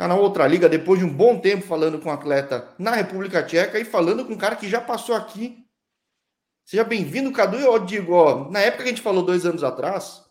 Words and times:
canal 0.00 0.18
Outra 0.18 0.46
Liga, 0.46 0.66
depois 0.66 0.98
de 0.98 1.04
um 1.04 1.14
bom 1.14 1.38
tempo 1.38 1.62
falando 1.62 1.98
com 2.00 2.08
um 2.08 2.12
atleta 2.12 2.74
na 2.78 2.92
República 2.92 3.42
Tcheca 3.42 3.78
e 3.78 3.84
falando 3.84 4.24
com 4.24 4.32
um 4.32 4.38
cara 4.38 4.56
que 4.56 4.66
já 4.66 4.80
passou 4.80 5.14
aqui. 5.14 5.62
Seja 6.64 6.82
bem-vindo, 6.82 7.30
Cadu. 7.30 7.58
Eu 7.58 7.78
digo, 7.84 8.14
ó, 8.14 8.50
na 8.50 8.60
época 8.60 8.84
que 8.84 8.88
a 8.88 8.92
gente 8.92 9.02
falou 9.02 9.22
dois 9.22 9.44
anos 9.44 9.62
atrás, 9.62 10.24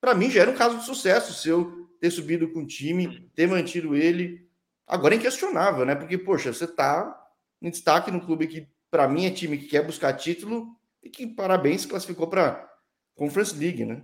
para 0.00 0.16
mim 0.16 0.28
já 0.28 0.40
era 0.40 0.50
um 0.50 0.56
caso 0.56 0.78
de 0.78 0.84
sucesso 0.84 1.32
seu 1.32 1.88
ter 2.00 2.10
subido 2.10 2.50
com 2.52 2.62
o 2.62 2.66
time, 2.66 3.30
ter 3.36 3.46
mantido 3.46 3.94
ele. 3.94 4.50
Agora 4.84 5.14
é 5.14 5.18
inquestionável, 5.18 5.86
né? 5.86 5.94
Porque, 5.94 6.18
poxa, 6.18 6.52
você 6.52 6.66
tá 6.66 7.16
em 7.62 7.70
destaque 7.70 8.10
no 8.10 8.20
clube 8.20 8.48
que, 8.48 8.68
para 8.90 9.06
mim, 9.06 9.26
é 9.26 9.30
time 9.30 9.58
que 9.58 9.68
quer 9.68 9.86
buscar 9.86 10.12
título 10.14 10.76
e 11.00 11.08
que, 11.08 11.24
parabéns, 11.24 11.86
classificou 11.86 12.26
para 12.26 12.68
Conference 13.14 13.56
League, 13.56 13.84
né? 13.84 14.02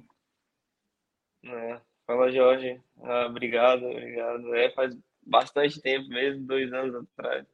É, 1.47 1.81
fala, 2.11 2.33
Jorge. 2.33 2.81
Ah, 3.03 3.27
obrigado, 3.27 3.85
obrigado. 3.85 4.55
É, 4.55 4.71
faz 4.71 4.97
bastante 5.23 5.81
tempo 5.81 6.09
mesmo, 6.09 6.47
dois 6.47 6.73
anos 6.73 6.95
atrás, 6.95 7.47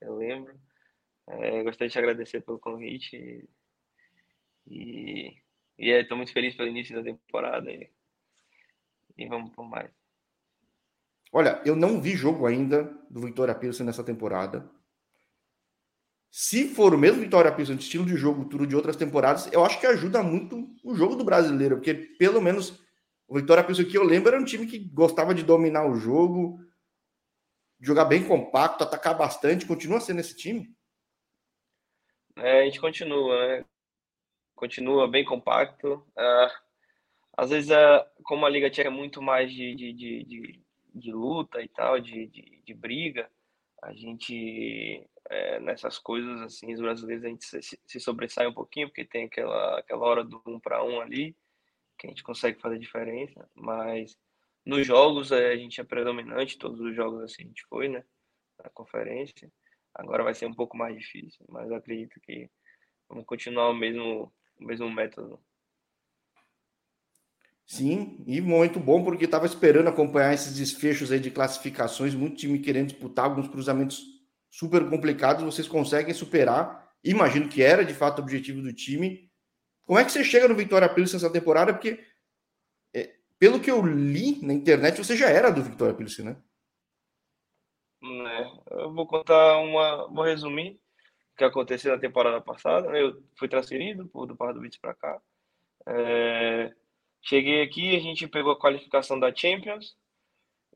eu 0.00 0.16
lembro. 0.16 0.58
É, 1.26 1.62
gostaria 1.62 1.88
de 1.88 1.92
te 1.92 1.98
agradecer 1.98 2.40
pelo 2.40 2.58
convite 2.58 3.46
e, 4.66 5.36
e 5.78 5.90
estou 5.90 6.16
é, 6.16 6.18
muito 6.18 6.32
feliz 6.32 6.56
pelo 6.56 6.68
início 6.68 6.96
da 6.96 7.02
temporada 7.02 7.70
e, 7.70 7.88
e 9.16 9.28
vamos 9.28 9.54
por 9.54 9.64
mais. 9.68 9.90
Olha, 11.32 11.62
eu 11.64 11.76
não 11.76 12.00
vi 12.00 12.16
jogo 12.16 12.46
ainda 12.46 12.84
do 13.08 13.20
Vitória 13.20 13.54
Pilsen 13.54 13.86
nessa 13.86 14.02
temporada. 14.02 14.68
Se 16.30 16.68
for 16.68 16.94
o 16.94 16.98
mesmo 16.98 17.22
Vitória 17.22 17.52
Pilsen, 17.52 17.76
estilo 17.76 18.04
de 18.04 18.16
jogo, 18.16 18.48
tudo 18.48 18.66
de 18.66 18.74
outras 18.74 18.96
temporadas, 18.96 19.52
eu 19.52 19.64
acho 19.64 19.78
que 19.78 19.86
ajuda 19.86 20.22
muito 20.22 20.74
o 20.82 20.94
jogo 20.94 21.14
do 21.14 21.24
brasileiro, 21.24 21.76
porque 21.76 21.94
pelo 21.94 22.40
menos 22.40 22.80
o 23.30 23.36
Vitória 23.36 23.62
Pilsen 23.62 23.86
que 23.86 23.96
eu 23.96 24.02
lembro 24.02 24.30
era 24.32 24.42
um 24.42 24.44
time 24.44 24.66
que 24.66 24.76
gostava 24.76 25.32
de 25.32 25.44
dominar 25.44 25.86
o 25.88 25.94
jogo, 25.94 26.58
jogar 27.80 28.04
bem 28.04 28.26
compacto, 28.26 28.82
atacar 28.82 29.16
bastante. 29.16 29.66
Continua 29.66 30.00
sendo 30.00 30.18
esse 30.18 30.36
time? 30.36 30.74
É, 32.34 32.62
a 32.62 32.64
gente 32.64 32.80
continua, 32.80 33.46
né? 33.46 33.64
Continua 34.56 35.06
bem 35.06 35.24
compacto. 35.24 36.04
É, 36.18 36.48
às 37.36 37.50
vezes, 37.50 37.70
é, 37.70 38.04
como 38.24 38.44
a 38.44 38.50
Liga 38.50 38.68
é 38.82 38.90
muito 38.90 39.22
mais 39.22 39.52
de, 39.52 39.76
de, 39.76 39.92
de, 39.92 40.24
de, 40.24 40.60
de 40.92 41.12
luta 41.12 41.62
e 41.62 41.68
tal, 41.68 42.00
de, 42.00 42.26
de, 42.26 42.60
de 42.66 42.74
briga, 42.74 43.30
a 43.80 43.92
gente, 43.92 45.08
é, 45.28 45.60
nessas 45.60 45.98
coisas, 45.98 46.40
assim, 46.40 46.74
os 46.74 46.80
brasileiros, 46.80 47.24
a 47.24 47.28
gente 47.28 47.44
se, 47.44 47.78
se 47.86 48.00
sobressai 48.00 48.48
um 48.48 48.52
pouquinho, 48.52 48.88
porque 48.88 49.04
tem 49.04 49.26
aquela, 49.26 49.78
aquela 49.78 50.04
hora 50.04 50.24
do 50.24 50.42
um 50.44 50.58
para 50.58 50.82
um 50.82 51.00
ali, 51.00 51.36
que 52.00 52.06
a 52.06 52.10
gente 52.10 52.22
consegue 52.22 52.58
fazer 52.58 52.78
diferença, 52.78 53.46
mas 53.54 54.16
nos 54.64 54.86
jogos 54.86 55.30
é, 55.30 55.52
a 55.52 55.56
gente 55.56 55.80
é 55.80 55.84
predominante, 55.84 56.58
todos 56.58 56.80
os 56.80 56.96
jogos 56.96 57.22
assim 57.22 57.42
a 57.42 57.46
gente 57.46 57.62
foi, 57.68 57.88
né, 57.88 58.02
na 58.58 58.70
conferência. 58.70 59.52
Agora 59.94 60.24
vai 60.24 60.34
ser 60.34 60.46
um 60.46 60.54
pouco 60.54 60.76
mais 60.76 60.96
difícil, 60.96 61.44
mas 61.48 61.70
acredito 61.70 62.18
que 62.20 62.48
vamos 63.06 63.26
continuar 63.26 63.68
o 63.68 63.74
mesmo, 63.74 64.32
o 64.58 64.64
mesmo 64.64 64.90
método. 64.90 65.38
Sim, 67.66 68.24
e 68.26 68.40
momento 68.40 68.80
bom 68.80 69.04
porque 69.04 69.26
estava 69.26 69.46
esperando 69.46 69.88
acompanhar 69.88 70.32
esses 70.32 70.56
desfechos 70.56 71.12
aí 71.12 71.20
de 71.20 71.30
classificações, 71.30 72.14
muito 72.14 72.36
time 72.36 72.58
querendo 72.58 72.88
disputar 72.88 73.26
alguns 73.26 73.46
cruzamentos 73.46 74.02
super 74.50 74.88
complicados, 74.88 75.44
vocês 75.44 75.68
conseguem 75.68 76.14
superar. 76.14 76.90
Imagino 77.04 77.48
que 77.48 77.62
era 77.62 77.84
de 77.84 77.94
fato 77.94 78.18
o 78.18 78.22
objetivo 78.22 78.62
do 78.62 78.72
time 78.72 79.29
como 79.90 79.98
é 79.98 80.04
que 80.04 80.12
você 80.12 80.22
chega 80.22 80.46
no 80.46 80.54
Vitória 80.54 80.88
Pilsen 80.88 81.16
essa 81.16 81.32
temporada? 81.32 81.72
Porque, 81.74 81.98
é, 82.94 83.12
pelo 83.40 83.58
que 83.58 83.68
eu 83.68 83.84
li 83.84 84.40
na 84.40 84.54
internet, 84.54 84.96
você 84.96 85.16
já 85.16 85.28
era 85.28 85.50
do 85.50 85.64
Vitória 85.64 85.92
Pilsen, 85.92 86.26
né? 86.26 86.36
É, 88.00 88.82
eu 88.84 88.94
vou 88.94 89.04
contar 89.04 89.58
uma. 89.58 90.06
Vou 90.06 90.22
resumir 90.22 90.78
o 91.34 91.36
que 91.38 91.42
aconteceu 91.42 91.92
na 91.92 91.98
temporada 92.00 92.40
passada. 92.40 92.88
Né? 92.88 93.02
Eu 93.02 93.20
fui 93.36 93.48
transferido 93.48 94.04
do 94.04 94.36
Pardubice 94.36 94.78
para 94.78 94.94
cá. 94.94 95.20
É, 95.84 96.72
cheguei 97.20 97.60
aqui, 97.60 97.96
a 97.96 97.98
gente 97.98 98.28
pegou 98.28 98.52
a 98.52 98.60
qualificação 98.60 99.18
da 99.18 99.34
Champions 99.34 99.96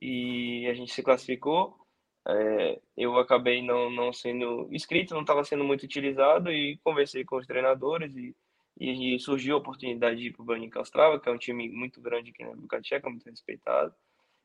e 0.02 0.66
a 0.66 0.74
gente 0.74 0.92
se 0.92 1.04
classificou. 1.04 1.78
É, 2.26 2.80
eu 2.96 3.16
acabei 3.16 3.62
não, 3.62 3.90
não 3.90 4.12
sendo 4.12 4.66
inscrito, 4.72 5.14
não 5.14 5.20
estava 5.20 5.44
sendo 5.44 5.62
muito 5.62 5.84
utilizado 5.84 6.50
e 6.50 6.78
conversei 6.78 7.24
com 7.24 7.36
os 7.36 7.46
treinadores 7.46 8.12
e 8.16 8.34
e, 8.78 9.18
surgiu 9.20 9.54
a 9.54 9.58
oportunidade 9.58 10.16
de 10.16 10.26
ir 10.28 10.32
para 10.32 10.42
o 10.42 10.44
Branica 10.44 10.80
Ostrava, 10.80 11.20
que 11.20 11.28
é 11.28 11.32
um 11.32 11.38
time 11.38 11.68
muito 11.68 12.00
grande 12.00 12.30
aqui 12.30 12.42
na 12.42 12.50
República 12.50 12.80
Tcheca, 12.80 13.08
muito 13.08 13.28
respeitado. 13.28 13.94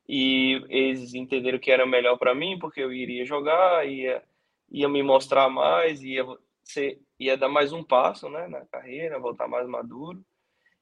E 0.07 0.63
eles 0.69 1.13
entenderam 1.13 1.59
que 1.59 1.71
era 1.71 1.85
melhor 1.85 2.17
para 2.17 2.33
mim, 2.33 2.57
porque 2.59 2.81
eu 2.81 2.91
iria 2.91 3.25
jogar, 3.25 3.87
ia, 3.87 4.23
ia 4.71 4.89
me 4.89 5.03
mostrar 5.03 5.49
mais, 5.49 6.01
ia, 6.01 6.25
ser, 6.63 6.99
ia 7.19 7.37
dar 7.37 7.49
mais 7.49 7.71
um 7.71 7.83
passo 7.83 8.29
né, 8.29 8.47
na 8.47 8.65
carreira, 8.65 9.19
voltar 9.19 9.47
mais 9.47 9.67
maduro. 9.67 10.23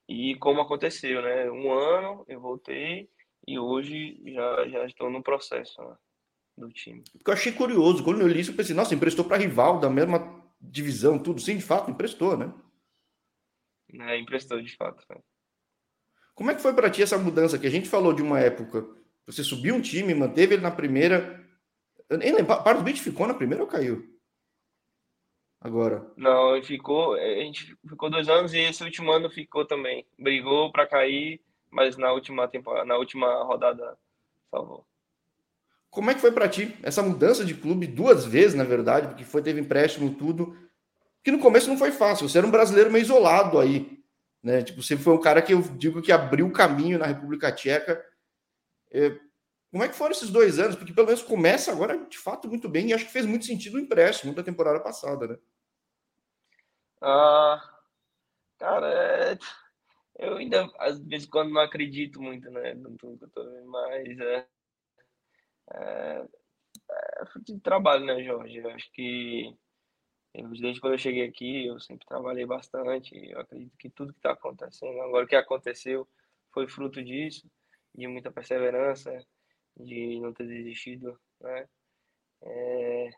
E 0.08 0.36
como 0.36 0.62
aconteceu, 0.62 1.22
né? 1.22 1.52
Um 1.52 1.72
ano 1.72 2.24
eu 2.28 2.40
voltei 2.40 3.10
e 3.46 3.60
hoje 3.60 4.22
já, 4.26 4.68
já 4.70 4.86
estou 4.86 5.10
no 5.10 5.22
processo 5.22 5.82
né, 5.82 5.96
do 6.58 6.70
time. 6.70 7.04
Porque 7.12 7.30
eu 7.30 7.34
achei 7.34 7.52
curioso, 7.52 8.04
quando 8.06 8.22
eu 8.22 8.28
li 8.28 8.40
isso, 8.40 8.52
eu 8.52 8.56
pensei, 8.56 8.74
nossa, 8.74 8.96
emprestou 8.96 9.26
para 9.26 9.38
rival 9.38 9.80
da 9.80 9.90
mesma 9.90 10.42
divisão, 10.60 11.20
tudo. 11.20 11.42
Sim, 11.42 11.58
de 11.58 11.64
fato, 11.64 11.92
emprestou, 11.92 12.38
né? 12.38 12.54
É, 13.94 14.18
emprestou 14.18 14.62
de 14.62 14.76
fato. 14.76 15.04
Né? 15.10 15.18
Como 16.36 16.52
é 16.52 16.56
que 16.56 16.62
foi 16.62 16.74
para 16.74 16.90
ti 16.90 17.02
essa 17.02 17.18
mudança? 17.18 17.58
Que 17.58 17.68
a 17.68 17.72
gente 17.72 17.90
falou 17.90 18.14
de 18.14 18.22
uma 18.22 18.40
época, 18.40 18.88
você 19.26 19.44
subiu 19.44 19.76
um 19.76 19.82
time, 19.82 20.14
manteve 20.14 20.56
ele 20.56 20.62
na 20.62 20.72
primeira. 20.72 21.44
Eu 22.10 22.18
nem 22.18 22.34
lembro, 22.34 22.82
Beach 22.84 23.02
ficou 23.02 23.28
na 23.28 23.34
primeira 23.34 23.64
ou 23.64 23.70
caiu? 23.70 24.18
Agora. 25.60 26.06
Não, 26.16 26.62
ficou. 26.64 27.16
A 27.16 27.44
gente 27.44 27.76
ficou 27.88 28.10
dois 28.10 28.30
anos 28.30 28.54
e 28.54 28.60
esse 28.60 28.84
último 28.84 29.12
ano 29.12 29.30
ficou 29.30 29.66
também. 29.66 30.06
Brigou 30.18 30.72
para 30.72 30.88
cair, 30.88 31.42
mas 31.70 31.98
na 31.98 32.12
última 32.12 32.48
temporada, 32.48 32.86
na 32.86 32.96
última 32.98 33.44
rodada 33.44 33.98
salvou. 34.50 34.86
Como 35.90 36.12
é 36.12 36.14
que 36.14 36.22
foi 36.22 36.32
para 36.32 36.48
ti 36.48 36.76
essa 36.84 37.02
mudança 37.02 37.44
de 37.44 37.56
clube 37.56 37.88
duas 37.88 38.26
vezes, 38.26 38.54
na 38.54 38.64
verdade, 38.64 39.08
porque 39.08 39.24
foi 39.24 39.42
teve 39.42 39.60
empréstimo 39.60 40.14
tudo 40.14 40.56
que 41.28 41.32
no 41.32 41.40
começo 41.40 41.68
não 41.68 41.78
foi 41.78 41.92
fácil. 41.92 42.30
Você 42.30 42.38
era 42.38 42.48
um 42.48 42.52
brasileiro 42.52 42.90
meio 42.90 43.04
isolado 43.04 43.60
aí, 43.60 44.02
né? 44.42 44.64
Tipo, 44.64 44.82
você 44.82 44.96
foi 44.96 45.14
um 45.14 45.20
cara 45.20 45.42
que 45.42 45.54
eu 45.54 45.62
digo 45.62 46.02
que 46.02 46.10
abriu 46.10 46.48
o 46.48 46.54
caminho 46.54 46.98
na 46.98 47.06
República 47.06 47.52
Tcheca. 47.52 48.02
É, 48.90 49.20
como 49.70 49.84
é 49.84 49.90
que 49.90 49.96
foram 49.96 50.14
esses 50.14 50.30
dois 50.30 50.58
anos? 50.58 50.78
Porque 50.78 50.94
pelo 50.94 51.08
menos 51.08 51.22
começa 51.22 51.70
agora 51.70 51.98
de 51.98 52.18
fato 52.18 52.48
muito 52.48 52.70
bem 52.70 52.88
e 52.88 52.94
acho 52.94 53.04
que 53.04 53.12
fez 53.12 53.26
muito 53.26 53.44
sentido 53.44 53.76
o 53.76 53.80
empréstimo 53.80 54.34
da 54.34 54.42
temporada 54.42 54.80
passada, 54.80 55.28
né? 55.28 55.38
Ah, 57.02 57.78
cara, 58.58 58.88
é... 58.88 59.38
eu 60.20 60.38
ainda 60.38 60.66
às 60.80 60.98
vezes 60.98 61.28
quando 61.28 61.52
não 61.52 61.60
acredito 61.60 62.22
muito, 62.22 62.50
né? 62.52 62.74
Mas 63.66 64.18
é, 64.18 64.48
é, 65.74 66.26
é 67.20 67.26
fruto 67.26 67.54
de 67.54 67.60
trabalho, 67.60 68.06
né, 68.06 68.24
Jorge? 68.24 68.60
Eu 68.60 68.70
acho 68.70 68.90
que 68.94 69.54
Desde 70.44 70.80
quando 70.80 70.94
eu 70.94 71.00
cheguei 71.00 71.24
aqui, 71.28 71.66
eu 71.66 71.80
sempre 71.80 72.06
trabalhei 72.08 72.46
bastante. 72.46 73.16
Eu 73.30 73.40
acredito 73.40 73.76
que 73.78 73.90
tudo 73.90 74.14
que 74.14 74.20
está 74.20 74.32
acontecendo, 74.34 75.02
agora 75.02 75.26
o 75.26 75.28
que 75.28 75.36
aconteceu, 75.36 76.08
foi 76.52 76.68
fruto 76.68 77.04
disso, 77.04 77.50
de 77.96 78.08
muita 78.08 78.32
perseverança, 78.32 79.26
de 79.76 80.20
não 80.20 80.34
ter 80.34 80.48
desistido, 80.48 81.20
né? 81.42 81.68
É... 82.44 83.10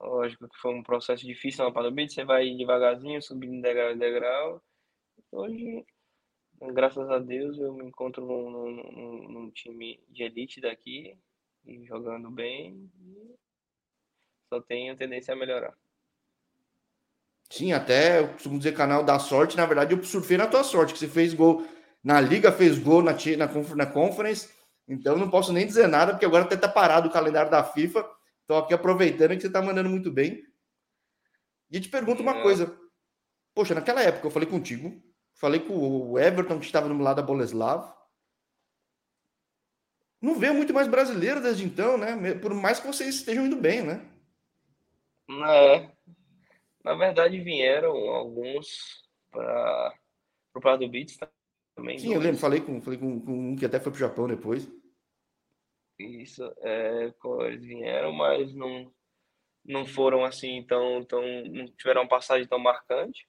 Lógico 0.00 0.48
que 0.48 0.58
foi 0.58 0.74
um 0.74 0.82
processo 0.82 1.26
difícil 1.26 1.64
na 1.64 1.72
Padobit, 1.72 2.12
você 2.12 2.24
vai 2.24 2.50
devagarzinho, 2.56 3.22
subindo 3.22 3.62
degrau 3.62 3.92
em 3.92 3.98
degrau. 3.98 4.62
Hoje, 5.30 5.84
graças 6.72 7.08
a 7.10 7.18
Deus, 7.18 7.58
eu 7.58 7.72
me 7.74 7.84
encontro 7.84 8.24
num, 8.24 8.50
num, 8.50 9.28
num 9.28 9.50
time 9.50 10.02
de 10.08 10.24
elite 10.24 10.60
daqui, 10.60 11.16
e 11.64 11.84
jogando 11.84 12.30
bem, 12.30 12.90
só 14.48 14.60
tenho 14.60 14.96
tendência 14.96 15.34
a 15.34 15.36
melhorar. 15.36 15.81
Sim, 17.52 17.74
até 17.74 18.20
eu 18.20 18.28
costumo 18.28 18.56
dizer 18.56 18.72
canal 18.72 19.04
da 19.04 19.18
sorte. 19.18 19.58
Na 19.58 19.66
verdade, 19.66 19.94
eu 19.94 20.02
surfei 20.02 20.38
na 20.38 20.46
tua 20.46 20.64
sorte, 20.64 20.94
que 20.94 20.98
você 20.98 21.06
fez 21.06 21.34
gol 21.34 21.62
na 22.02 22.18
Liga, 22.18 22.50
fez 22.50 22.78
gol 22.78 23.02
na, 23.02 23.12
na, 23.12 23.74
na 23.76 23.86
Conference. 23.86 24.48
Então, 24.88 25.18
não 25.18 25.28
posso 25.28 25.52
nem 25.52 25.66
dizer 25.66 25.86
nada, 25.86 26.12
porque 26.12 26.24
agora 26.24 26.44
até 26.44 26.56
tá 26.56 26.66
parado 26.66 27.08
o 27.10 27.12
calendário 27.12 27.50
da 27.50 27.62
FIFA. 27.62 28.08
Estou 28.40 28.56
aqui 28.56 28.72
aproveitando 28.72 29.36
que 29.36 29.42
você 29.42 29.50
tá 29.50 29.60
mandando 29.60 29.90
muito 29.90 30.10
bem. 30.10 30.42
E 31.70 31.78
te 31.78 31.90
pergunto 31.90 32.22
uma 32.22 32.38
é. 32.38 32.42
coisa. 32.42 32.74
Poxa, 33.54 33.74
naquela 33.74 34.02
época 34.02 34.26
eu 34.26 34.30
falei 34.30 34.48
contigo, 34.48 34.90
falei 35.34 35.60
com 35.60 35.74
o 35.74 36.18
Everton, 36.18 36.58
que 36.58 36.64
estava 36.64 36.88
no 36.88 37.02
lado 37.02 37.16
da 37.16 37.22
Boleslav. 37.22 37.92
Não 40.22 40.36
veio 40.36 40.54
muito 40.54 40.72
mais 40.72 40.88
brasileiro 40.88 41.42
desde 41.42 41.66
então, 41.66 41.98
né? 41.98 42.32
Por 42.32 42.54
mais 42.54 42.80
que 42.80 42.86
vocês 42.86 43.14
estejam 43.16 43.44
indo 43.44 43.56
bem, 43.56 43.82
né? 43.82 44.08
É, 45.48 45.91
na 46.84 46.94
verdade, 46.94 47.40
vieram 47.40 47.96
alguns 48.08 49.02
para 49.30 49.94
o 50.54 50.60
Prado 50.60 50.88
Beats 50.88 51.18
também. 51.74 51.98
Sim, 51.98 52.14
eu 52.14 52.20
lembro, 52.20 52.38
falei 52.38 52.60
com, 52.60 52.80
falei 52.80 52.98
com, 52.98 53.20
com 53.20 53.32
um 53.52 53.56
que 53.56 53.64
até 53.64 53.80
foi 53.80 53.92
para 53.92 53.96
o 53.96 54.00
Japão 54.00 54.26
depois. 54.26 54.70
Isso, 55.98 56.42
é, 56.62 57.12
eles 57.46 57.64
vieram, 57.64 58.12
mas 58.12 58.52
não, 58.54 58.92
não 59.64 59.86
foram 59.86 60.24
assim 60.24 60.64
tão, 60.66 61.04
tão, 61.04 61.22
não 61.44 61.66
tiveram 61.72 62.02
uma 62.02 62.08
passagem 62.08 62.46
tão 62.46 62.58
marcante. 62.58 63.28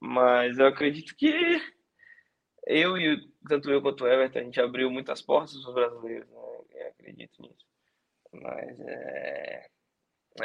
Mas 0.00 0.58
eu 0.58 0.66
acredito 0.66 1.16
que 1.16 1.32
eu 2.66 2.98
e 2.98 3.18
tanto 3.48 3.70
eu 3.70 3.80
quanto 3.80 4.04
o 4.04 4.06
Everton, 4.06 4.38
a 4.38 4.42
gente 4.42 4.60
abriu 4.60 4.90
muitas 4.90 5.22
portas 5.22 5.58
para 5.60 5.68
os 5.68 5.74
brasileiros, 5.74 6.28
né? 6.28 6.38
Eu 6.72 6.88
acredito 6.88 7.42
nisso. 7.42 7.66
Mas 8.32 8.80
é, 8.80 9.70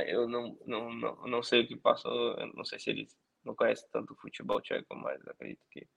eu 0.01 0.28
não, 0.28 0.57
não, 0.66 0.94
não, 0.94 1.28
não 1.28 1.44
sei 1.44 1.62
o 1.62 1.68
que 1.68 1.75
passou, 1.75 2.36
não 2.56 2.66
sei 2.66 2.80
se 2.80 2.90
eles 2.90 3.18
não 3.44 3.56
conhecem 3.56 3.88
tanto 3.92 4.13
o 4.13 4.18
futebol 4.18 4.62
tcheco, 4.62 4.95
mas 4.95 5.25
acredito 5.28 5.66
que 5.69 5.88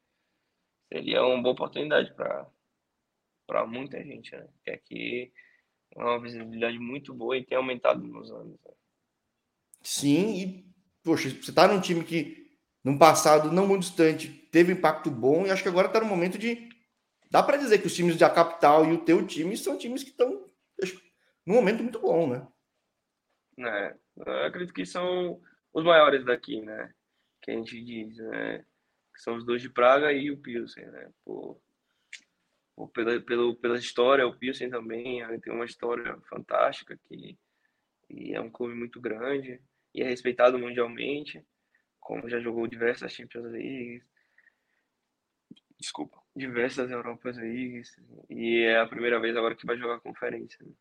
seria 0.93 1.25
uma 1.25 1.43
boa 1.43 1.55
oportunidade 1.55 2.15
para 2.15 3.67
muita 3.67 4.03
gente, 4.03 4.35
né? 4.35 4.49
Que 4.65 4.71
aqui 4.71 5.33
é 5.95 6.03
uma 6.03 6.21
visibilidade 6.21 6.79
muito 6.79 7.15
boa 7.15 7.37
e 7.37 7.45
tem 7.45 7.57
aumentado 7.57 8.03
nos 8.03 8.31
anos. 8.31 8.59
Né? 8.65 8.73
Sim, 9.83 10.35
e, 10.35 10.75
poxa, 11.03 11.31
você 11.31 11.51
está 11.51 11.69
num 11.69 11.81
time 11.81 12.05
que, 12.05 12.59
num 12.83 12.99
passado 12.99 13.53
não 13.53 13.67
muito 13.67 13.83
distante, 13.83 14.29
teve 14.29 14.73
impacto 14.73 15.11
bom, 15.11 15.47
e 15.47 15.51
acho 15.51 15.63
que 15.63 15.69
agora 15.69 15.87
está 15.87 16.01
no 16.01 16.07
momento 16.07 16.39
de. 16.39 16.69
Dá 17.31 17.43
para 17.43 17.57
dizer 17.57 17.79
que 17.79 17.87
os 17.87 17.95
times 17.95 18.17
da 18.17 18.31
capital 18.31 18.85
e 18.87 18.93
o 18.93 19.05
teu 19.05 19.27
time 19.27 19.57
são 19.57 19.77
times 19.77 20.03
que 20.03 20.11
estão 20.11 20.47
num 21.45 21.55
momento 21.55 21.83
muito 21.83 22.01
bom, 22.01 22.29
né? 22.29 22.47
É, 23.59 23.97
eu 24.17 24.45
acredito 24.45 24.75
que 24.75 24.85
são 24.85 25.41
os 25.73 25.85
maiores 25.85 26.25
daqui, 26.25 26.61
né? 26.61 26.93
Que 27.43 27.51
a 27.51 27.55
gente 27.55 27.83
diz, 27.83 28.17
né? 28.19 28.59
Que 29.15 29.21
são 29.21 29.37
os 29.37 29.45
dois 29.45 29.63
de 29.63 29.71
Praga 29.71 30.13
e 30.13 30.31
o 30.31 30.39
Pilsen, 30.39 30.87
né? 30.87 31.11
Por, 31.25 31.61
por, 32.75 32.91
pela, 32.91 33.21
pelo, 33.21 33.57
pela 33.57 33.79
história, 33.79 34.27
o 34.27 34.37
Pilsen 34.37 34.71
também 34.71 35.23
tem 35.41 35.53
uma 35.53 35.65
história 35.65 36.19
fantástica 36.29 36.99
que 37.09 37.39
e 38.09 38.35
é 38.35 38.41
um 38.41 38.51
clube 38.51 38.75
muito 38.75 39.01
grande 39.01 39.61
e 39.95 40.03
é 40.03 40.05
respeitado 40.05 40.59
mundialmente, 40.59 41.45
como 41.99 42.29
já 42.29 42.39
jogou 42.39 42.67
diversas 42.67 43.13
Champions 43.13 43.51
League, 43.51 44.03
desculpa, 45.79 46.23
diversas 46.35 46.91
Europas 46.91 47.37
Leagues, 47.37 47.97
e 48.31 48.61
é 48.61 48.79
a 48.79 48.87
primeira 48.87 49.21
vez 49.21 49.37
agora 49.37 49.57
que 49.57 49.67
vai 49.67 49.77
jogar 49.77 50.01
conferência. 50.01 50.65
Né? 50.65 50.73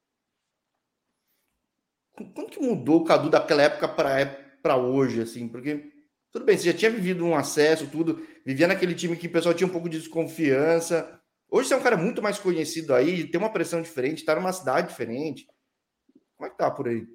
Quando 2.16 2.50
que 2.50 2.60
mudou 2.60 3.02
o 3.02 3.04
Cadu 3.04 3.30
daquela 3.30 3.64
época 3.64 3.88
para 3.88 4.78
hoje, 4.78 5.22
assim? 5.22 5.48
Porque, 5.48 5.92
tudo 6.32 6.46
bem, 6.46 6.58
você 6.58 6.72
já 6.72 6.78
tinha 6.78 6.92
vivido 6.92 7.26
um 7.26 7.36
acesso, 7.36 7.90
tudo, 7.90 8.26
vivia 8.46 8.68
naquele 8.68 8.96
time 8.96 9.18
que 9.18 9.28
o 9.28 9.32
pessoal 9.32 9.54
tinha 9.54 9.68
um 9.68 9.72
pouco 9.72 9.90
de 9.90 10.00
desconfiança. 10.00 11.22
Hoje 11.50 11.68
você 11.68 11.74
é 11.74 11.78
um 11.78 11.84
cara 11.84 11.98
muito 11.98 12.22
mais 12.22 12.40
conhecido 12.40 12.94
aí, 12.94 13.30
tem 13.30 13.40
uma 13.40 13.52
pressão 13.52 13.82
diferente, 13.82 14.20
está 14.20 14.36
numa 14.36 14.54
cidade 14.54 14.88
diferente. 14.88 15.46
Como 16.38 16.48
é 16.48 16.50
que 16.50 16.58
tá 16.58 16.72
por 16.72 16.88
aí? 16.88 17.06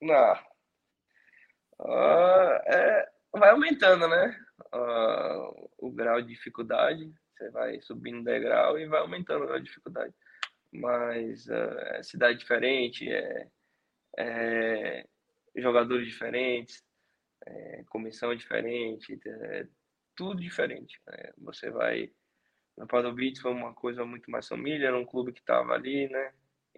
Não, 0.00 0.34
Uh, 1.82 2.60
é, 2.66 3.08
vai 3.32 3.50
aumentando, 3.50 4.06
né? 4.06 4.38
Uh, 4.74 5.70
o 5.78 5.90
grau 5.90 6.20
de 6.20 6.28
dificuldade. 6.28 7.10
Você 7.36 7.50
vai 7.50 7.80
subindo 7.80 8.22
degrau 8.22 8.78
e 8.78 8.86
vai 8.86 9.00
aumentando 9.00 9.46
de 9.46 9.64
dificuldade. 9.64 10.14
Mas 10.72 11.46
uh, 11.46 11.78
é 11.94 12.02
cidade 12.02 12.38
diferente, 12.38 13.10
é, 13.10 13.46
é 14.18 15.06
jogadores 15.56 16.06
diferentes, 16.06 16.84
é, 17.46 17.84
comissão 17.88 18.34
diferente, 18.34 19.18
é, 19.26 19.66
tudo 20.16 20.40
diferente. 20.40 21.00
Né? 21.06 21.32
Você 21.38 21.70
vai. 21.70 22.10
No 22.76 23.12
Beats 23.12 23.40
foi 23.40 23.52
uma 23.52 23.74
coisa 23.74 24.04
muito 24.04 24.30
mais 24.30 24.48
família, 24.48 24.88
era 24.88 24.98
um 24.98 25.04
clube 25.04 25.32
que 25.32 25.40
estava 25.40 25.74
ali, 25.74 26.08
né? 26.08 26.32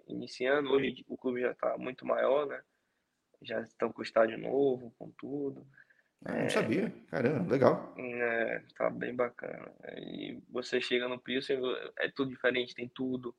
Iniciando. 0.07 0.71
Hoje 0.71 1.05
o 1.07 1.17
clube 1.17 1.41
já 1.41 1.51
está 1.51 1.77
muito 1.77 2.05
maior, 2.05 2.45
né? 2.47 2.61
já 3.43 3.61
estão 3.61 3.91
com 3.91 4.01
estádio 4.01 4.37
novo, 4.37 4.93
com 4.97 5.11
tudo. 5.11 5.65
Ah, 6.25 6.43
não 6.43 6.49
sabia, 6.49 6.89
caramba, 7.07 7.51
legal. 7.51 7.93
É, 7.97 8.63
tá 8.77 8.89
bem 8.89 9.13
bacana. 9.13 9.71
E 9.97 10.41
você 10.49 10.79
chega 10.81 11.07
no 11.07 11.19
Pilsen, 11.19 11.59
é 11.99 12.09
tudo 12.09 12.29
diferente, 12.29 12.75
tem 12.75 12.87
tudo. 12.87 13.35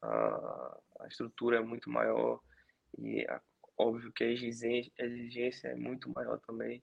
A, 0.00 0.78
a 1.00 1.06
estrutura 1.08 1.58
é 1.58 1.60
muito 1.60 1.90
maior 1.90 2.40
e 2.98 3.26
óbvio 3.78 4.12
que 4.12 4.24
a 4.24 4.30
exigência, 4.30 5.68
é 5.68 5.74
muito 5.74 6.10
maior 6.10 6.38
também. 6.40 6.82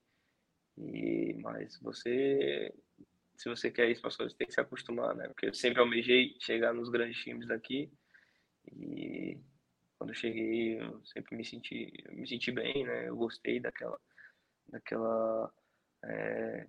E 0.77 1.33
mas 1.41 1.79
você, 1.81 2.73
se 3.35 3.49
você 3.49 3.71
quer 3.71 3.89
isso 3.89 4.01
coisas, 4.01 4.33
tem 4.33 4.47
que 4.47 4.53
se 4.53 4.61
acostumar, 4.61 5.15
né? 5.15 5.27
Porque 5.27 5.47
eu 5.47 5.53
sempre 5.53 5.79
almejei 5.79 6.35
chegar 6.39 6.73
nos 6.73 6.89
grandes 6.89 7.21
times 7.23 7.47
daqui 7.47 7.91
e 8.71 9.39
quando 9.97 10.11
eu 10.11 10.15
cheguei, 10.15 10.81
eu 10.81 11.05
sempre 11.05 11.35
me 11.35 11.43
senti, 11.43 11.91
me 12.11 12.27
senti 12.27 12.51
bem, 12.51 12.85
né? 12.85 13.09
Eu 13.09 13.17
gostei 13.17 13.59
daquela, 13.59 13.99
daquela 14.69 15.53
é, 16.05 16.67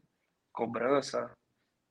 cobrança, 0.52 1.32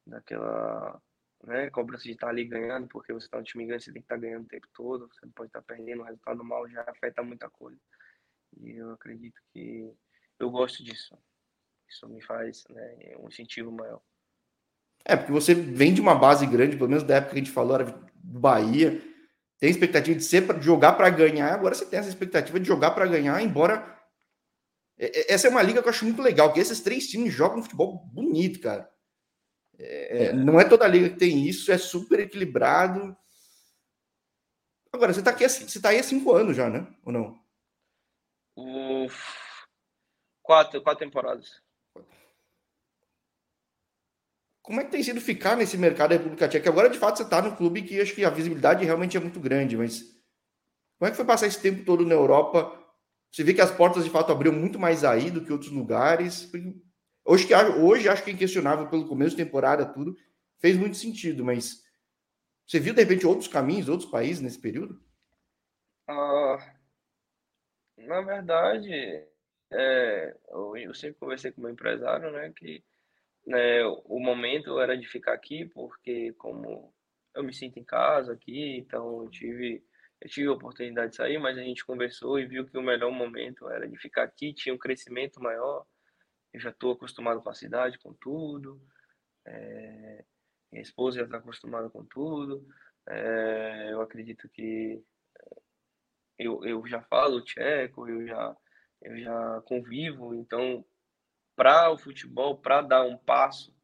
daquela 0.05 1.01
né, 1.43 1.69
cobrança 1.69 2.03
de 2.03 2.11
estar 2.11 2.29
ali 2.29 2.45
ganhando, 2.45 2.87
porque 2.87 3.13
você 3.13 3.25
está 3.25 3.37
no 3.37 3.43
time 3.43 3.65
ganhando, 3.65 3.81
você 3.81 3.91
tem 3.91 4.01
que 4.01 4.05
estar 4.05 4.17
ganhando 4.17 4.43
o 4.43 4.49
tempo 4.49 4.67
todo, 4.73 5.07
você 5.07 5.25
não 5.25 5.31
pode 5.31 5.49
estar 5.49 5.61
perdendo, 5.61 6.01
o 6.01 6.05
resultado 6.05 6.43
mal 6.43 6.67
já 6.69 6.81
afeta 6.87 7.23
muita 7.23 7.49
coisa. 7.49 7.79
E 8.57 8.71
eu 8.71 8.91
acredito 8.91 9.39
que 9.53 9.91
eu 10.39 10.49
gosto 10.49 10.83
disso. 10.83 11.17
Isso 11.87 12.07
me 12.07 12.21
faz 12.21 12.63
né, 12.69 13.15
um 13.19 13.27
incentivo 13.27 13.71
maior. 13.71 14.01
É, 15.05 15.15
porque 15.15 15.31
você 15.31 15.53
vem 15.53 15.93
de 15.93 16.01
uma 16.01 16.15
base 16.15 16.45
grande, 16.45 16.75
pelo 16.75 16.89
menos 16.89 17.03
da 17.03 17.15
época 17.15 17.33
que 17.33 17.39
a 17.39 17.43
gente 17.43 17.53
falou, 17.53 17.75
era 17.75 17.85
do 17.85 18.39
Bahia, 18.39 19.01
tem 19.59 19.69
expectativa 19.69 20.17
de 20.17 20.23
ser 20.23 20.45
para 20.45 20.59
jogar 20.59 20.93
para 20.93 21.09
ganhar, 21.09 21.53
agora 21.53 21.73
você 21.73 21.85
tem 21.85 21.99
essa 21.99 22.09
expectativa 22.09 22.59
de 22.59 22.67
jogar 22.67 22.91
para 22.91 23.07
ganhar, 23.07 23.41
embora 23.41 23.97
é, 24.99 25.19
é, 25.19 25.33
essa 25.33 25.47
é 25.47 25.49
uma 25.49 25.63
liga 25.63 25.81
que 25.81 25.87
eu 25.87 25.91
acho 25.91 26.03
muito 26.03 26.21
legal, 26.21 26.51
que 26.51 26.59
esses 26.59 26.81
três 26.81 27.07
times 27.07 27.33
jogam 27.33 27.63
futebol 27.63 28.05
bonito, 28.13 28.59
cara. 28.59 28.89
É. 29.79 30.33
Não 30.33 30.59
é 30.59 30.65
toda 30.65 30.87
liga 30.87 31.09
que 31.09 31.17
tem 31.17 31.47
isso, 31.47 31.71
é 31.71 31.77
super 31.77 32.19
equilibrado. 32.19 33.15
Agora, 34.91 35.13
você 35.13 35.19
está 35.19 35.31
aqui, 35.31 35.47
você 35.47 35.79
tá 35.79 35.89
aí 35.89 35.99
há 35.99 36.03
cinco 36.03 36.33
anos 36.33 36.57
já, 36.57 36.69
né? 36.69 36.85
Ou 37.05 37.13
não? 37.13 37.39
quatro, 40.43 40.81
quatro 40.81 41.05
temporadas. 41.05 41.61
Como 44.61 44.81
é 44.81 44.83
que 44.83 44.91
tem 44.91 45.01
sido 45.01 45.21
ficar 45.21 45.55
nesse 45.55 45.77
mercado 45.77 46.09
da 46.09 46.17
República 46.17 46.47
Tcheca? 46.47 46.69
Agora, 46.69 46.89
de 46.89 46.97
fato, 46.97 47.17
você 47.17 47.23
está 47.23 47.41
no 47.41 47.55
clube 47.55 47.81
que 47.83 47.99
acho 48.01 48.13
que 48.13 48.25
a 48.25 48.29
visibilidade 48.29 48.85
realmente 48.85 49.15
é 49.15 49.19
muito 49.19 49.39
grande, 49.39 49.77
mas 49.77 50.01
como 50.97 51.07
é 51.07 51.11
que 51.11 51.15
foi 51.17 51.25
passar 51.25 51.47
esse 51.47 51.61
tempo 51.61 51.85
todo 51.85 52.05
na 52.05 52.13
Europa? 52.13 52.75
Você 53.31 53.43
vê 53.43 53.53
que 53.53 53.61
as 53.61 53.71
portas, 53.71 54.03
de 54.03 54.09
fato, 54.09 54.31
abriram 54.31 54.55
muito 54.55 54.77
mais 54.77 55.03
aí 55.03 55.31
do 55.31 55.43
que 55.43 55.53
outros 55.53 55.71
lugares. 55.71 56.51
Hoje, 57.31 57.45
que, 57.45 57.53
hoje 57.53 58.09
acho 58.09 58.23
que 58.23 58.31
é 58.31 58.33
inquestionável 58.33 58.89
pelo 58.89 59.07
começo 59.07 59.37
de 59.37 59.43
temporada, 59.43 59.85
tudo, 59.85 60.17
fez 60.57 60.75
muito 60.75 60.97
sentido, 60.97 61.45
mas 61.45 61.83
você 62.65 62.79
viu, 62.79 62.91
de 62.91 63.03
repente, 63.03 63.27
outros 63.27 63.47
caminhos, 63.47 63.87
outros 63.87 64.09
países 64.09 64.41
nesse 64.41 64.59
período? 64.59 64.99
Uh, 66.09 66.57
na 67.97 68.21
verdade, 68.21 68.91
é, 69.71 70.35
eu, 70.49 70.75
eu 70.75 70.93
sempre 70.95 71.19
conversei 71.19 71.51
com 71.51 71.61
meu 71.61 71.69
empresário, 71.69 72.31
né, 72.31 72.51
que 72.55 72.83
né, 73.45 73.85
o 73.85 74.19
momento 74.19 74.79
era 74.79 74.97
de 74.97 75.05
ficar 75.07 75.33
aqui, 75.33 75.65
porque 75.65 76.33
como 76.33 76.91
eu 77.35 77.43
me 77.43 77.53
sinto 77.53 77.77
em 77.77 77.83
casa 77.83 78.33
aqui, 78.33 78.77
então 78.77 79.21
eu 79.25 79.29
tive, 79.29 79.83
eu 80.19 80.27
tive 80.27 80.47
a 80.47 80.53
oportunidade 80.53 81.11
de 81.11 81.17
sair, 81.17 81.37
mas 81.37 81.59
a 81.59 81.61
gente 81.61 81.85
conversou 81.85 82.39
e 82.39 82.47
viu 82.47 82.65
que 82.65 82.75
o 82.75 82.81
melhor 82.81 83.11
momento 83.11 83.69
era 83.69 83.87
de 83.87 83.97
ficar 83.97 84.23
aqui, 84.23 84.51
tinha 84.51 84.73
um 84.73 84.79
crescimento 84.79 85.39
maior, 85.39 85.85
eu 86.53 86.59
já 86.59 86.69
estou 86.69 86.93
acostumado 86.93 87.41
com 87.41 87.49
a 87.49 87.53
cidade, 87.53 87.99
com 87.99 88.13
tudo, 88.13 88.81
é, 89.45 90.25
minha 90.71 90.81
esposa 90.81 91.19
já 91.19 91.25
está 91.25 91.37
acostumada 91.37 91.89
com 91.89 92.05
tudo, 92.05 92.67
é, 93.07 93.89
eu 93.91 94.01
acredito 94.01 94.47
que 94.49 95.03
eu, 96.37 96.63
eu 96.63 96.85
já 96.87 97.01
falo 97.01 97.43
tcheco, 97.43 98.07
eu 98.07 98.25
já, 98.25 98.55
eu 99.01 99.19
já 99.19 99.61
convivo, 99.65 100.33
então 100.35 100.85
para 101.55 101.91
o 101.91 101.97
futebol, 101.97 102.57
para 102.57 102.81
dar 102.81 103.03
um 103.03 103.17
passo, 103.17 103.75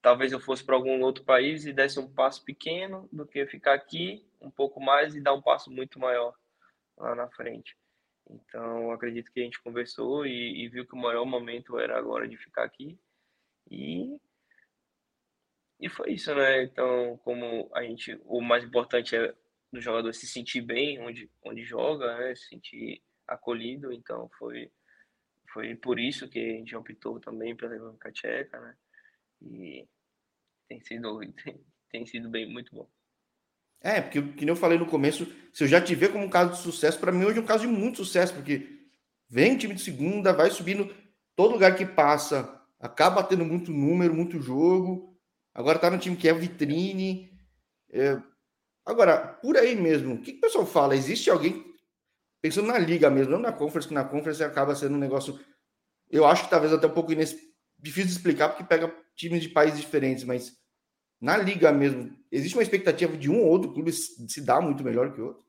talvez 0.00 0.30
eu 0.30 0.38
fosse 0.38 0.64
para 0.64 0.76
algum 0.76 1.02
outro 1.02 1.24
país 1.24 1.66
e 1.66 1.72
desse 1.72 1.98
um 1.98 2.12
passo 2.12 2.44
pequeno 2.44 3.08
do 3.12 3.26
que 3.26 3.44
ficar 3.46 3.74
aqui 3.74 4.24
um 4.40 4.50
pouco 4.50 4.80
mais 4.80 5.14
e 5.14 5.20
dar 5.20 5.34
um 5.34 5.42
passo 5.42 5.70
muito 5.70 5.98
maior 5.98 6.32
lá 6.96 7.14
na 7.14 7.28
frente. 7.30 7.76
Então, 8.30 8.92
acredito 8.92 9.32
que 9.32 9.40
a 9.40 9.44
gente 9.44 9.60
conversou 9.62 10.26
e, 10.26 10.64
e 10.64 10.68
viu 10.68 10.86
que 10.86 10.94
o 10.94 10.98
maior 10.98 11.24
momento 11.24 11.78
era 11.78 11.98
agora 11.98 12.28
de 12.28 12.36
ficar 12.36 12.64
aqui. 12.64 12.98
E, 13.70 14.20
e 15.80 15.88
foi 15.88 16.12
isso, 16.12 16.34
né? 16.34 16.62
Então, 16.62 17.18
como 17.18 17.70
a 17.74 17.82
gente, 17.82 18.20
o 18.24 18.40
mais 18.40 18.64
importante 18.64 19.16
é 19.16 19.34
do 19.72 19.80
jogador 19.80 20.12
se 20.12 20.26
sentir 20.26 20.60
bem 20.62 21.00
onde, 21.00 21.30
onde 21.44 21.62
joga, 21.64 22.18
né? 22.18 22.34
Se 22.34 22.48
sentir 22.48 23.02
acolhido. 23.26 23.92
Então, 23.92 24.28
foi 24.38 24.70
foi 25.52 25.74
por 25.74 25.98
isso 25.98 26.28
que 26.28 26.38
a 26.38 26.52
gente 26.58 26.76
optou 26.76 27.18
também 27.18 27.56
pela 27.56 27.72
República 27.72 28.12
Tcheca, 28.12 28.60
né? 28.60 28.76
E 29.40 29.88
tem 30.68 30.80
sido, 30.80 31.20
tem, 31.42 31.64
tem 31.90 32.06
sido 32.06 32.28
bem 32.28 32.46
muito 32.46 32.74
bom. 32.74 32.88
É, 33.80 34.00
porque, 34.00 34.20
que 34.20 34.48
eu 34.48 34.56
falei 34.56 34.78
no 34.78 34.86
começo, 34.86 35.26
se 35.52 35.64
eu 35.64 35.68
já 35.68 35.80
te 35.80 35.94
ver 35.94 36.12
como 36.12 36.24
um 36.24 36.30
caso 36.30 36.52
de 36.52 36.58
sucesso, 36.58 36.98
para 36.98 37.12
mim 37.12 37.24
hoje 37.24 37.38
é 37.38 37.42
um 37.42 37.46
caso 37.46 37.66
de 37.66 37.72
muito 37.72 38.04
sucesso, 38.04 38.34
porque 38.34 38.66
vem 39.28 39.56
time 39.56 39.74
de 39.74 39.82
segunda, 39.82 40.32
vai 40.32 40.50
subindo, 40.50 40.92
todo 41.36 41.52
lugar 41.52 41.76
que 41.76 41.86
passa, 41.86 42.60
acaba 42.80 43.22
tendo 43.22 43.44
muito 43.44 43.70
número, 43.70 44.14
muito 44.14 44.40
jogo. 44.40 45.16
Agora 45.54 45.78
tá 45.78 45.90
no 45.90 45.98
time 45.98 46.16
que 46.16 46.28
é 46.28 46.32
vitrine. 46.32 47.30
É... 47.90 48.20
Agora, 48.84 49.18
por 49.18 49.56
aí 49.56 49.76
mesmo, 49.76 50.14
o 50.14 50.20
que, 50.20 50.32
que 50.32 50.38
o 50.38 50.40
pessoal 50.40 50.66
fala? 50.66 50.96
Existe 50.96 51.30
alguém, 51.30 51.64
pensando 52.40 52.68
na 52.68 52.78
liga 52.78 53.10
mesmo, 53.10 53.32
não 53.32 53.38
na 53.38 53.52
conference, 53.52 53.88
que 53.88 53.94
na 53.94 54.04
conference 54.04 54.42
acaba 54.42 54.74
sendo 54.74 54.94
um 54.94 54.98
negócio, 54.98 55.38
eu 56.10 56.26
acho 56.26 56.44
que 56.44 56.50
talvez 56.50 56.72
até 56.72 56.86
um 56.86 56.94
pouco 56.94 57.14
difícil 57.14 58.06
de 58.06 58.12
explicar, 58.12 58.48
porque 58.48 58.64
pega 58.64 58.94
times 59.14 59.42
de 59.42 59.50
países 59.50 59.78
diferentes, 59.78 60.24
mas 60.24 60.56
na 61.20 61.36
liga 61.36 61.72
mesmo, 61.72 62.16
existe 62.30 62.56
uma 62.56 62.62
expectativa 62.62 63.16
de 63.16 63.30
um 63.30 63.40
ou 63.40 63.48
outro 63.48 63.72
clube 63.72 63.92
se 63.92 64.44
dar 64.44 64.60
muito 64.60 64.84
melhor 64.84 65.12
que 65.12 65.20
o 65.20 65.26
outro? 65.28 65.46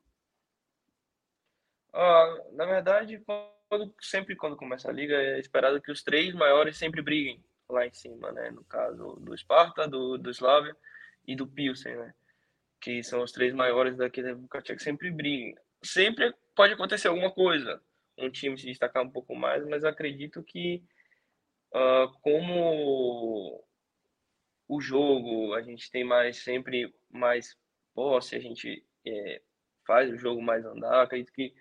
Ah, 1.92 2.38
na 2.52 2.66
verdade, 2.66 3.22
quando, 3.68 3.94
sempre 4.00 4.36
quando 4.36 4.56
começa 4.56 4.88
a 4.88 4.92
liga, 4.92 5.14
é 5.14 5.38
esperado 5.38 5.80
que 5.80 5.90
os 5.90 6.02
três 6.02 6.34
maiores 6.34 6.76
sempre 6.76 7.02
briguem 7.02 7.42
lá 7.68 7.86
em 7.86 7.92
cima, 7.92 8.32
né? 8.32 8.50
No 8.50 8.64
caso 8.64 9.16
do 9.20 9.36
Sparta, 9.36 9.86
do, 9.86 10.18
do 10.18 10.30
Slavia 10.30 10.76
e 11.26 11.36
do 11.36 11.46
Pilsen, 11.46 11.96
né? 11.96 12.14
Que 12.80 13.02
são 13.02 13.22
os 13.22 13.32
três 13.32 13.54
maiores 13.54 13.96
daqui 13.96 14.22
da 14.22 14.28
República 14.28 14.62
que 14.62 14.78
sempre 14.78 15.10
briguem. 15.10 15.56
Sempre 15.82 16.34
pode 16.54 16.74
acontecer 16.74 17.08
alguma 17.08 17.30
coisa, 17.30 17.80
um 18.18 18.30
time 18.30 18.58
se 18.58 18.66
destacar 18.66 19.02
um 19.02 19.10
pouco 19.10 19.34
mais, 19.34 19.64
mas 19.66 19.84
acredito 19.84 20.42
que 20.42 20.82
uh, 21.74 22.12
como 22.20 23.64
o 24.70 24.80
jogo, 24.80 25.52
a 25.52 25.62
gente 25.62 25.90
tem 25.90 26.04
mais 26.04 26.44
sempre 26.44 26.94
mais 27.10 27.56
posse, 27.92 28.36
a 28.36 28.38
gente 28.38 28.86
é, 29.04 29.42
faz 29.84 30.08
o 30.12 30.16
jogo 30.16 30.40
mais 30.40 30.64
andar. 30.64 31.02
Acredito 31.02 31.32
que 31.32 31.52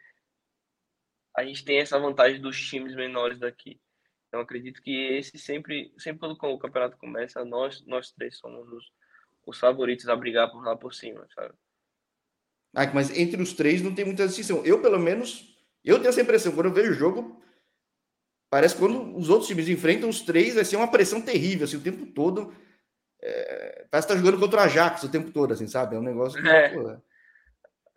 a 1.36 1.44
gente 1.44 1.66
tem 1.66 1.80
essa 1.80 1.98
vantagem 1.98 2.39
dos 2.39 2.62
times 2.62 2.96
menores 2.96 3.39
daqui. 3.39 3.82
Então 4.28 4.42
acredito 4.42 4.80
que 4.84 4.92
esse 4.92 5.39
sempre, 5.39 5.92
sempre 5.98 6.20
quando 6.38 6.54
o 6.54 6.60
campeonato 6.60 6.98
começa, 6.98 7.44
nós, 7.44 7.84
nós 7.88 8.12
três 8.12 8.38
somos 8.38 8.72
os, 8.72 8.86
os 9.48 9.58
favoritos 9.58 10.08
a 10.08 10.16
brigar 10.16 10.51
por 10.51 10.63
lá 10.63 10.78
por 10.78 10.94
cima, 10.94 11.28
sabe? 11.34 11.56
Ah, 12.75 12.86
mas 12.94 13.10
entre 13.18 13.42
os 13.42 13.54
três 13.54 13.82
não 13.82 13.96
tem 13.96 14.06
muita 14.06 14.28
distinção. 14.28 14.63
Eu, 14.63 14.84
pelo 14.84 15.00
menos, 15.00 15.58
eu 15.84 15.98
tenho 15.98 16.10
essa 16.10 16.22
impressão. 16.22 16.54
Quando 16.54 16.68
eu 16.68 16.74
vejo 16.74 16.92
o 16.92 16.96
jogo, 16.96 17.44
parece 18.51 18.75
que 18.75 18.82
quando 18.82 19.18
os 19.18 19.30
outros 19.30 19.48
times 19.48 19.68
enfrentam 19.68 20.08
os 20.08 20.22
três, 20.22 20.54
vai 20.54 20.63
ser 20.63 20.75
uma 20.75 20.92
pressão 20.92 21.20
terrível, 21.20 21.66
assim, 21.66 21.78
o 21.78 21.82
tempo 21.82 22.06
todo 22.06 22.54
é, 23.22 23.86
parece 23.92 24.08
que 24.08 24.14
tá 24.14 24.20
jogando 24.20 24.40
contra 24.40 24.62
o 24.62 24.64
Ajax 24.64 25.04
o 25.04 25.12
tempo 25.12 25.32
todo, 25.32 25.54
assim, 25.54 25.68
sabe? 25.68 25.96
É 25.96 26.00
um 26.00 26.04
negócio 26.04 26.42
que, 26.42 26.48
é. 26.48 26.70
Pô, 26.70 27.02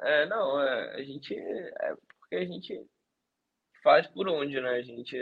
é. 0.00 0.26
não, 0.26 0.60
é, 0.60 0.96
a 0.96 1.02
gente. 1.02 1.34
É 1.36 1.94
porque 2.18 2.36
a 2.36 2.44
gente 2.44 2.86
faz 3.82 4.06
por 4.06 4.28
onde, 4.28 4.60
né? 4.60 4.70
A 4.70 4.82
gente, 4.82 5.16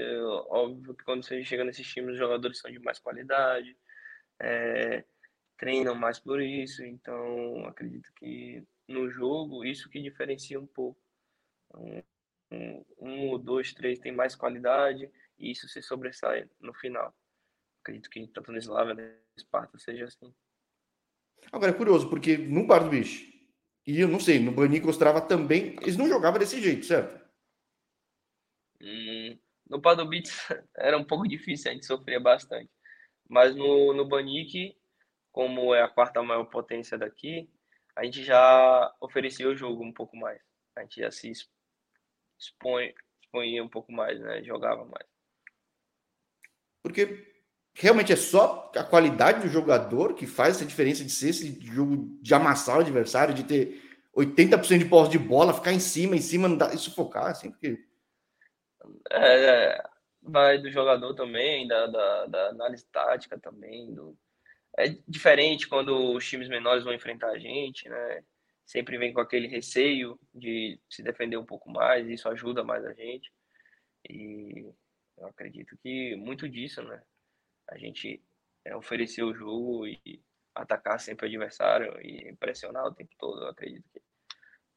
óbvio 0.49 0.95
que 0.95 1.05
quando 1.05 1.25
você 1.25 1.43
chega 1.45 1.65
nesses 1.65 1.87
times, 1.87 2.13
os 2.13 2.19
jogadores 2.19 2.59
são 2.59 2.71
de 2.71 2.79
mais 2.79 2.99
qualidade, 2.99 3.77
é, 4.41 5.05
treinam 5.59 5.95
mais 5.95 6.19
por 6.19 6.41
isso, 6.41 6.85
então 6.85 7.67
acredito 7.67 8.11
que 8.15 8.63
no 8.89 9.11
jogo 9.11 9.65
isso 9.65 9.91
que 9.91 10.01
diferencia 10.01 10.59
um 10.59 10.67
pouco. 10.67 11.01
Um, 11.75 12.03
um, 12.53 12.85
um 12.99 13.39
dois, 13.39 13.73
três 13.73 13.99
tem 13.99 14.13
mais 14.13 14.35
qualidade 14.35 15.11
e 15.39 15.51
isso 15.53 15.69
se 15.69 15.83
sobressai 15.83 16.49
no 16.61 16.75
final. 16.75 17.15
Acredito 17.81 18.11
que 18.11 18.27
tanto 18.29 18.53
no 18.53 18.59
Slavia 18.59 18.95
no 18.95 19.03
Esparta 19.37 19.79
seja 19.79 20.05
assim. 20.05 20.35
Agora 21.51 21.73
é 21.73 21.75
curioso, 21.75 22.09
porque 22.09 22.37
no 22.37 22.67
Bar 22.67 22.85
do 22.85 22.91
Bicho, 22.91 23.31
e 23.87 24.01
eu 24.01 24.09
não 24.09 24.21
sei, 24.21 24.39
no 24.39 24.53
Banico 24.53 24.89
Ostrava 24.89 25.21
também, 25.21 25.77
eles 25.81 25.97
não 25.97 26.09
jogavam 26.09 26.39
desse 26.39 26.61
jeito, 26.61 26.85
certo? 26.85 27.19
Hum, 28.81 29.39
no 29.69 29.81
Padobits 29.81 30.31
era 30.77 30.97
um 30.97 31.05
pouco 31.05 31.27
difícil, 31.27 31.71
a 31.71 31.75
gente 31.75 31.87
sofria 31.87 32.21
bastante. 32.21 32.71
Mas 33.29 33.55
no, 33.55 33.95
no 33.95 34.07
Banique, 34.07 34.77
como 35.33 35.75
é 35.75 35.83
a 35.83 35.89
quarta 35.89 36.23
maior 36.23 36.45
potência 36.45 36.99
daqui, 36.99 37.49
a 37.97 38.05
gente 38.05 38.23
já 38.23 38.95
oferecia 39.01 39.49
o 39.49 39.57
jogo 39.57 39.85
um 39.85 39.93
pouco 39.93 40.17
mais. 40.17 40.41
A 40.77 40.83
gente 40.83 41.01
já 41.01 41.11
se 41.11 41.33
expõe, 42.39 42.95
expunha 43.23 43.63
um 43.63 43.69
pouco 43.69 43.93
mais, 43.93 44.19
né? 44.21 44.43
Jogava 44.43 44.85
mais. 44.85 45.07
Porque 46.83 47.30
realmente 47.75 48.13
é 48.13 48.17
só 48.17 48.71
a 48.75 48.85
qualidade 48.85 49.41
do 49.41 49.49
jogador 49.49 50.15
que 50.15 50.27
faz 50.27 50.57
essa 50.57 50.67
diferença 50.67 51.05
de 51.05 51.11
ser 51.11 51.31
esse 51.31 51.61
jogo 51.61 52.19
de 52.21 52.35
amassar 52.35 52.79
o 52.79 52.81
adversário, 52.81 53.35
de 53.35 53.45
ter 53.45 53.91
80% 54.17 54.79
de 54.79 54.85
posse 54.85 55.11
de 55.11 55.19
bola, 55.19 55.55
ficar 55.55 55.73
em 55.73 55.81
cima, 55.81 56.17
em 56.17 56.21
cima 56.21 56.49
e 56.73 56.79
sufocar, 56.79 57.27
assim, 57.27 57.51
porque. 57.51 57.79
É, 59.11 59.77
é, 59.77 59.83
vai 60.23 60.59
do 60.59 60.71
jogador 60.71 61.15
também, 61.15 61.67
da, 61.67 61.87
da, 61.87 62.27
da, 62.27 62.49
análise 62.49 62.85
tática 62.87 63.39
também. 63.39 63.95
Do... 63.95 64.17
É 64.77 64.89
diferente 65.07 65.69
quando 65.69 66.15
os 66.15 66.29
times 66.29 66.49
menores 66.49 66.85
vão 66.85 66.95
enfrentar 66.95 67.29
a 67.29 67.39
gente, 67.39 67.89
né? 67.89 68.25
Sempre 68.67 68.99
vem 68.99 69.13
com 69.13 69.21
aquele 69.21 69.49
receio 69.49 70.19
de 70.33 70.79
se 70.89 71.03
defender 71.03 71.37
um 71.37 71.45
pouco 71.45 71.71
mais, 71.71 72.09
isso 72.09 72.29
ajuda 72.29 72.63
mais 72.63 72.85
a 72.85 72.93
gente. 72.93 73.33
E 74.09 74.73
eu 75.19 75.27
acredito 75.27 75.77
que 75.83 76.15
muito 76.17 76.49
disso, 76.49 76.83
né? 76.83 77.03
A 77.71 77.79
gente 77.79 78.23
é, 78.65 78.77
oferecer 78.77 79.23
o 79.23 79.35
jogo 79.35 79.87
e 79.87 80.23
atacar 80.55 81.01
sempre 81.01 81.27
o 81.27 81.29
adversário 81.29 81.99
e 82.01 82.35
pressionar 82.37 82.85
o 82.85 82.95
tempo 82.95 83.11
todo. 83.19 83.43
Eu 83.43 83.49
acredito 83.49 83.89
que 83.93 84.03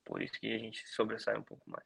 por 0.05 0.21
isso 0.21 0.33
que 0.33 0.53
a 0.53 0.57
gente 0.57 0.87
sobressai 0.87 1.37
um 1.37 1.43
pouco 1.43 1.69
mais. 1.69 1.85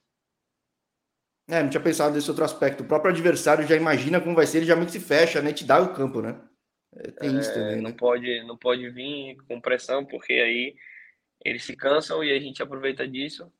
É, 1.50 1.64
não 1.64 1.70
tinha 1.70 1.82
pensado 1.82 2.14
nesse 2.14 2.30
outro 2.30 2.44
aspecto. 2.44 2.84
O 2.84 2.88
próprio 2.88 3.12
adversário 3.12 3.66
já 3.66 3.76
imagina 3.76 4.20
como 4.20 4.36
vai 4.36 4.46
ser, 4.46 4.58
ele 4.58 4.66
já 4.66 4.76
meio 4.76 4.88
que 4.88 4.92
se 4.92 5.00
fecha, 5.00 5.42
né? 5.42 5.54
Te 5.54 5.64
dá 5.64 5.82
o 5.82 5.94
campo, 5.94 6.22
né? 6.22 6.42
É, 6.94 7.12
tem 7.12 7.38
isso 7.38 7.54
também, 7.54 7.78
não 7.78 7.92
né? 7.92 7.96
Pode, 7.98 8.44
não 8.44 8.58
pode 8.58 8.90
vir 8.90 9.38
com 9.48 9.62
pressão, 9.62 10.06
porque 10.06 10.34
aí 10.34 10.76
eles 11.46 11.64
se 11.64 11.76
cansam 11.76 12.24
e 12.24 12.34
a 12.34 12.40
gente 12.40 12.62
aproveita 12.62 13.08
disso. 13.08 13.52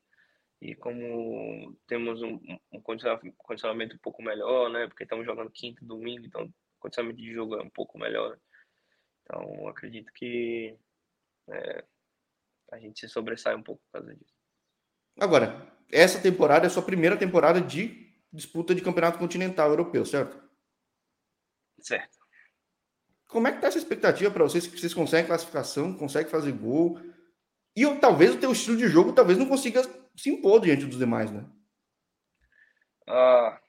E 0.60 0.74
como 0.74 1.74
temos 1.86 2.20
um, 2.20 2.38
um 2.72 2.80
condicionamento 2.80 3.94
um 3.94 4.00
pouco 4.00 4.22
melhor, 4.22 4.68
né? 4.68 4.86
Porque 4.86 5.04
estamos 5.04 5.24
jogando 5.24 5.50
quinto, 5.50 5.84
domingo, 5.84 6.26
então 6.26 6.52
condicionamento 6.78 7.20
de 7.20 7.32
jogo 7.32 7.56
é 7.56 7.62
um 7.62 7.70
pouco 7.70 7.98
melhor. 7.98 8.38
Então, 9.22 9.68
acredito 9.68 10.12
que 10.12 10.76
é, 11.48 11.84
a 12.72 12.78
gente 12.78 13.00
se 13.00 13.08
sobressai 13.08 13.54
um 13.54 13.62
pouco 13.62 13.82
por 13.84 14.00
causa 14.00 14.14
disso. 14.14 14.34
Agora, 15.20 15.70
essa 15.90 16.20
temporada 16.20 16.66
é 16.66 16.68
a 16.68 16.70
sua 16.70 16.82
primeira 16.82 17.16
temporada 17.16 17.60
de 17.60 18.08
disputa 18.32 18.74
de 18.74 18.82
campeonato 18.82 19.18
continental 19.18 19.70
europeu, 19.70 20.04
certo? 20.04 20.40
Certo. 21.80 22.18
Como 23.26 23.46
é 23.46 23.52
que 23.52 23.60
tá 23.60 23.66
essa 23.66 23.78
expectativa 23.78 24.30
para 24.30 24.44
vocês? 24.44 24.66
Vocês 24.66 24.94
conseguem 24.94 25.26
classificação, 25.26 25.94
conseguem 25.94 26.30
fazer 26.30 26.52
gol? 26.52 27.00
E 27.76 27.86
talvez 27.96 28.34
o 28.34 28.40
teu 28.40 28.52
estilo 28.52 28.76
de 28.76 28.88
jogo 28.88 29.12
talvez 29.12 29.38
não 29.38 29.46
consiga 29.46 29.82
se 30.16 30.30
impor 30.30 30.60
diante 30.60 30.86
dos 30.86 30.98
demais, 30.98 31.30
né? 31.30 31.44
Ah, 33.06 33.60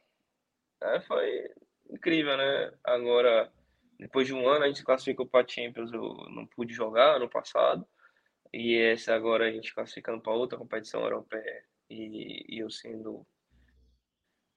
é, 0.81 1.01
foi 1.01 1.49
incrível, 1.89 2.37
né? 2.37 2.71
Agora, 2.83 3.51
depois 3.97 4.27
de 4.27 4.33
um 4.33 4.47
ano, 4.47 4.65
a 4.65 4.67
gente 4.67 4.83
classificou 4.83 5.27
para 5.27 5.47
Champions, 5.47 5.91
eu 5.91 6.01
não 6.29 6.45
pude 6.45 6.73
jogar 6.73 7.15
ano 7.15 7.29
passado, 7.29 7.85
e 8.53 8.77
essa 8.77 9.13
agora 9.13 9.47
a 9.47 9.51
gente 9.51 9.73
classificando 9.73 10.21
para 10.21 10.33
outra 10.33 10.57
competição 10.57 11.01
europeia, 11.01 11.65
e, 11.89 12.45
e 12.47 12.59
eu 12.59 12.69
sendo, 12.69 13.25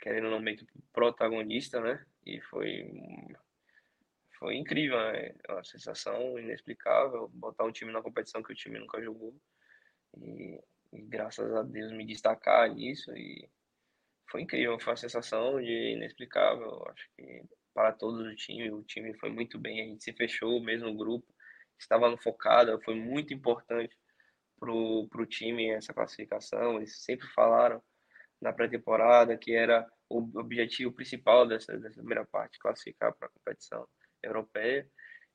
querendo 0.00 0.30
não 0.30 0.40
meio 0.40 0.58
que 0.58 0.66
protagonista, 0.92 1.80
né? 1.80 2.04
E 2.24 2.40
foi, 2.42 2.88
foi 4.38 4.56
incrível, 4.56 4.98
né? 4.98 5.34
É 5.48 5.52
uma 5.52 5.64
sensação 5.64 6.38
inexplicável, 6.38 7.28
botar 7.34 7.64
um 7.64 7.72
time 7.72 7.92
na 7.92 8.02
competição 8.02 8.42
que 8.42 8.52
o 8.52 8.56
time 8.56 8.78
nunca 8.78 9.02
jogou, 9.02 9.34
e, 10.18 10.60
e 10.92 11.02
graças 11.02 11.52
a 11.54 11.62
Deus 11.62 11.92
me 11.92 12.06
destacar 12.06 12.72
nisso, 12.72 13.10
e 13.16 13.48
foi 14.30 14.42
incrível, 14.42 14.78
foi 14.80 14.92
uma 14.92 14.96
sensação 14.96 15.60
de 15.60 15.94
inexplicável. 15.94 16.84
Acho 16.88 17.08
que 17.16 17.44
para 17.74 17.92
todos 17.92 18.26
o 18.26 18.34
time, 18.34 18.70
o 18.70 18.82
time 18.82 19.14
foi 19.18 19.30
muito 19.30 19.58
bem, 19.58 19.80
a 19.80 19.84
gente 19.84 20.04
se 20.04 20.12
fechou, 20.12 20.62
mesmo 20.62 20.88
o 20.88 20.96
grupo 20.96 21.26
estava 21.78 22.16
focado, 22.18 22.80
foi 22.82 22.94
muito 22.94 23.34
importante 23.34 23.96
para 24.58 24.70
o 24.70 25.26
time 25.26 25.70
essa 25.70 25.92
classificação. 25.92 26.76
Eles 26.76 27.02
sempre 27.02 27.26
falaram 27.28 27.82
na 28.40 28.52
pré-temporada 28.52 29.36
que 29.36 29.52
era 29.54 29.88
o 30.08 30.18
objetivo 30.38 30.92
principal 30.92 31.46
dessa, 31.46 31.76
dessa 31.78 31.96
primeira 31.96 32.24
parte, 32.26 32.58
classificar 32.58 33.14
para 33.14 33.28
a 33.28 33.30
competição 33.30 33.86
europeia. 34.22 34.88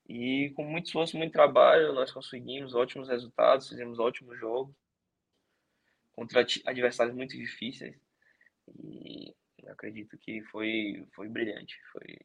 E 0.07 0.51
com 0.55 0.63
muito 0.63 0.85
esforço, 0.85 1.17
muito 1.17 1.33
trabalho, 1.33 1.93
nós 1.93 2.11
conseguimos 2.11 2.73
ótimos 2.73 3.09
resultados, 3.09 3.67
fizemos 3.67 3.99
ótimos 3.99 4.39
jogos 4.39 4.73
contra 6.13 6.45
adversários 6.65 7.15
muito 7.15 7.35
difíceis. 7.35 7.95
E 8.83 9.33
acredito 9.67 10.17
que 10.17 10.41
foi, 10.43 11.05
foi 11.13 11.27
brilhante, 11.27 11.75
foi, 11.91 12.17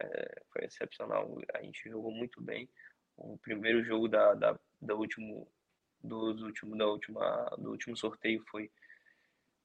é, 0.00 0.42
foi 0.52 0.64
excepcional. 0.64 1.38
A 1.54 1.62
gente 1.62 1.88
jogou 1.88 2.10
muito 2.10 2.40
bem. 2.42 2.68
O 3.16 3.38
primeiro 3.38 3.84
jogo 3.84 4.08
da, 4.08 4.34
da, 4.34 4.58
da 4.80 4.94
último 4.94 5.48
dos 6.02 6.42
últimos, 6.42 6.76
da 6.76 6.86
última, 6.86 7.44
do 7.58 7.70
último 7.70 7.96
sorteio 7.96 8.42
foi, 8.50 8.70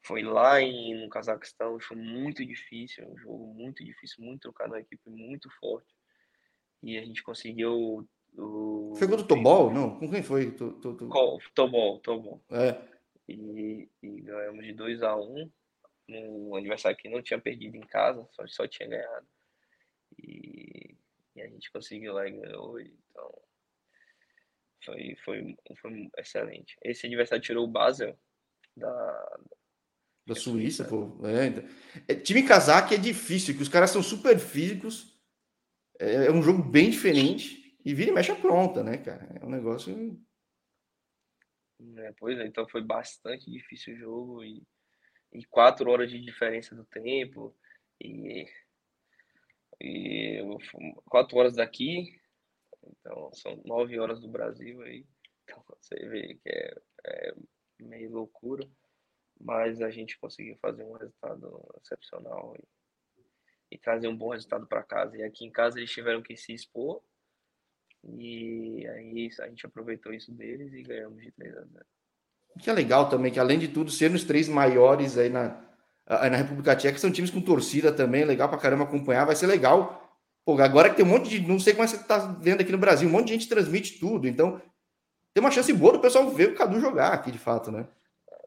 foi 0.04 0.22
lá 0.22 0.62
em, 0.62 1.02
no 1.02 1.10
Cazaquistão. 1.10 1.80
Foi 1.80 1.98
muito 1.98 2.46
difícil, 2.46 3.08
um 3.08 3.18
jogo 3.18 3.54
muito 3.54 3.84
difícil, 3.84 4.24
muito 4.24 4.42
trocado, 4.42 4.74
uma 4.74 4.80
equipe 4.80 5.10
muito 5.10 5.50
forte. 5.60 5.94
E 6.84 6.98
a 6.98 7.04
gente 7.04 7.24
conseguiu. 7.24 8.08
O, 8.38 8.94
foi 8.96 9.08
contra 9.08 9.26
o 9.26 9.28
Tobol? 9.28 9.74
Não, 9.74 9.98
com 9.98 10.10
quem 10.10 10.22
foi? 10.22 10.52
Tobol, 11.56 12.00
Tobol. 12.00 12.44
É. 12.52 12.80
E, 13.28 13.90
e 14.04 14.22
ganhamos 14.22 14.64
de 14.64 14.74
2 14.74 15.02
a 15.02 15.16
1 15.16 15.22
um, 15.22 15.52
no 16.08 16.56
aniversário 16.56 16.98
que 16.98 17.10
não 17.10 17.22
tinha 17.22 17.40
perdido 17.40 17.76
em 17.76 17.82
casa, 17.82 18.28
só, 18.32 18.48
só 18.48 18.68
tinha 18.68 18.88
ganhado. 18.88 19.28
E, 20.18 20.96
e 21.36 21.42
a 21.42 21.48
gente 21.48 21.72
conseguiu 21.72 22.14
lá 22.14 22.28
e 22.28 22.32
ganhou. 22.32 22.80
Então, 22.80 23.42
foi, 24.84 25.16
foi, 25.24 25.58
foi 25.82 26.10
excelente. 26.18 26.78
Esse 26.84 27.08
adversário 27.08 27.44
tirou 27.44 27.66
o 27.66 27.72
Basel 27.72 28.18
da, 28.76 29.40
da 30.28 30.36
Suíça, 30.36 30.84
pô. 30.84 31.26
É, 31.26 31.46
então. 31.48 31.64
é, 32.08 32.14
time 32.14 32.44
casaque 32.44 32.94
é 32.94 32.98
difícil, 32.98 33.56
que 33.56 33.62
os 33.62 33.70
caras 33.70 33.92
são 33.92 34.04
super 34.04 34.38
físicos. 34.38 35.18
É, 36.00 36.26
é, 36.26 36.32
um 36.32 36.44
jogo 36.44 36.62
bem 36.62 36.90
diferente. 36.90 37.78
E 37.86 37.94
vira 37.94 38.12
e 38.12 38.14
mexe 38.14 38.32
a 38.32 38.36
pronta, 38.36 38.84
né, 38.84 38.98
cara? 38.98 39.40
É 39.42 39.46
um 39.46 39.50
negócio. 39.50 40.22
É, 41.96 42.12
pois 42.20 42.38
é, 42.38 42.46
então 42.46 42.68
foi 42.68 42.82
bastante 42.82 43.50
difícil 43.50 43.96
o 43.96 43.98
jogo. 43.98 44.44
E, 44.44 44.62
e 45.32 45.46
quatro 45.46 45.90
horas 45.90 46.10
de 46.10 46.20
diferença 46.20 46.76
do 46.76 46.86
tempo. 46.86 47.56
E, 48.02 48.46
e 49.82 50.40
quatro 51.06 51.38
horas 51.38 51.56
daqui, 51.56 52.20
então, 52.90 53.32
são 53.34 53.62
nove 53.66 54.00
horas 54.00 54.20
do 54.20 54.28
Brasil 54.28 54.82
aí. 54.82 55.06
Então, 55.50 55.64
você 55.66 55.96
vê 56.10 56.36
que 56.44 56.50
é, 56.50 56.76
é 57.06 57.34
meio 57.80 58.12
loucura. 58.12 58.70
Mas 59.40 59.82
a 59.82 59.90
gente 59.90 60.20
conseguiu 60.20 60.58
fazer 60.58 60.84
um 60.84 60.92
resultado 60.92 61.66
excepcional 61.82 62.54
e, 62.58 63.26
e 63.72 63.78
trazer 63.78 64.10
um 64.10 64.18
bom 64.18 64.32
resultado 64.32 64.68
para 64.68 64.84
casa. 64.84 65.16
E 65.16 65.24
aqui 65.24 65.46
em 65.46 65.52
casa 65.52 65.80
eles 65.80 65.90
tiveram 65.90 66.22
que 66.22 66.36
se 66.36 66.54
expor. 66.54 67.02
E 68.04 68.86
aí 68.88 69.30
a 69.40 69.48
gente 69.48 69.66
aproveitou 69.66 70.14
isso 70.14 70.34
deles 70.34 70.74
e 70.74 70.84
ganhamos 70.84 71.22
de 71.22 71.32
3 71.32 71.56
a 71.56 71.64
0. 71.64 71.86
Que 72.60 72.70
é 72.70 72.74
legal 72.74 73.10
também, 73.10 73.32
que 73.32 73.40
além 73.40 73.60
de 73.60 73.68
tudo, 73.68 73.92
ser 73.92 74.12
os 74.12 74.24
três 74.24 74.48
maiores 74.50 75.18
aí 75.18 75.30
na, 75.30 75.58
aí 76.06 76.30
na 76.30 76.38
República 76.38 76.76
Tcheca, 76.76 76.98
são 76.98 77.12
times 77.12 77.32
com 77.32 77.42
torcida 77.42 77.92
também, 77.92 78.26
legal 78.26 78.50
pra 78.50 78.58
caramba 78.58 78.84
acompanhar, 78.84 79.26
vai 79.26 79.36
ser 79.36 79.48
legal 79.48 80.08
Pô, 80.48 80.58
agora 80.62 80.90
que 80.90 80.96
tem 80.96 81.04
um 81.04 81.10
monte 81.10 81.28
de. 81.28 81.46
Não 81.46 81.60
sei 81.60 81.74
como 81.74 81.84
é 81.84 81.88
que 81.88 81.98
você 81.98 82.02
está 82.02 82.20
vendo 82.40 82.62
aqui 82.62 82.72
no 82.72 82.78
Brasil, 82.78 83.10
um 83.10 83.12
monte 83.12 83.26
de 83.26 83.34
gente 83.34 83.50
transmite 83.50 84.00
tudo. 84.00 84.30
Então, 84.30 84.62
tem 85.34 85.44
uma 85.44 85.52
chance 85.52 85.74
boa 85.74 85.92
do 85.92 86.00
pessoal 86.00 86.30
ver 86.30 86.48
o 86.48 86.56
Cadu 86.56 86.80
jogar 86.80 87.12
aqui, 87.12 87.30
de 87.30 87.38
fato, 87.38 87.70
né? 87.70 87.86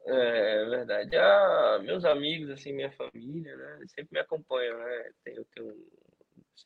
É, 0.07 0.63
é 0.63 0.65
verdade. 0.65 1.15
Ah, 1.15 1.79
meus 1.83 2.03
amigos, 2.03 2.49
assim, 2.49 2.73
minha 2.73 2.91
família, 2.91 3.55
né? 3.55 3.77
Sempre 3.85 4.13
me 4.13 4.19
acompanham, 4.19 4.79
né? 4.79 5.11
Eu 5.27 5.45
tenho 5.53 5.75